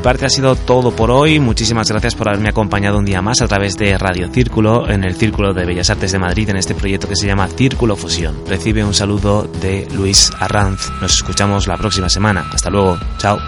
Parte 0.04 0.26
ha 0.26 0.30
sido 0.30 0.56
todo 0.56 0.92
por 0.96 1.10
hoy. 1.10 1.40
Muchísimas 1.40 1.90
gracias 1.90 2.14
por 2.14 2.28
haberme 2.28 2.50
acompañado 2.50 3.00
un 3.00 3.06
día 3.06 3.22
más 3.22 3.42
a 3.42 3.48
través 3.48 3.78
de 3.78 3.98
Radio 3.98 4.28
Círculo 4.32 4.88
en 4.90 5.04
el 5.04 5.16
Círculo 5.16 5.54
de 5.54 5.66
Bellas 5.66 5.90
Artes 5.90 6.12
de 6.12 6.20
Madrid 6.20 6.50
en 6.50 6.58
este 6.58 6.76
proyecto 6.76 7.08
que 7.08 7.16
se 7.16 7.26
llama 7.26 7.48
Círculo 7.48 7.96
Fusión. 7.96 8.36
Recibe 8.46 8.84
un 8.84 8.94
saludo 8.94 9.44
de 9.62 9.88
Luis 9.96 10.32
Arranz. 10.40 10.92
Nos 11.02 11.16
escuchamos 11.16 11.68
la 11.68 11.78
próxima 11.78 12.10
semana. 12.10 12.50
Hasta 12.52 12.70
luego. 12.70 13.00
Chao. 13.18 13.40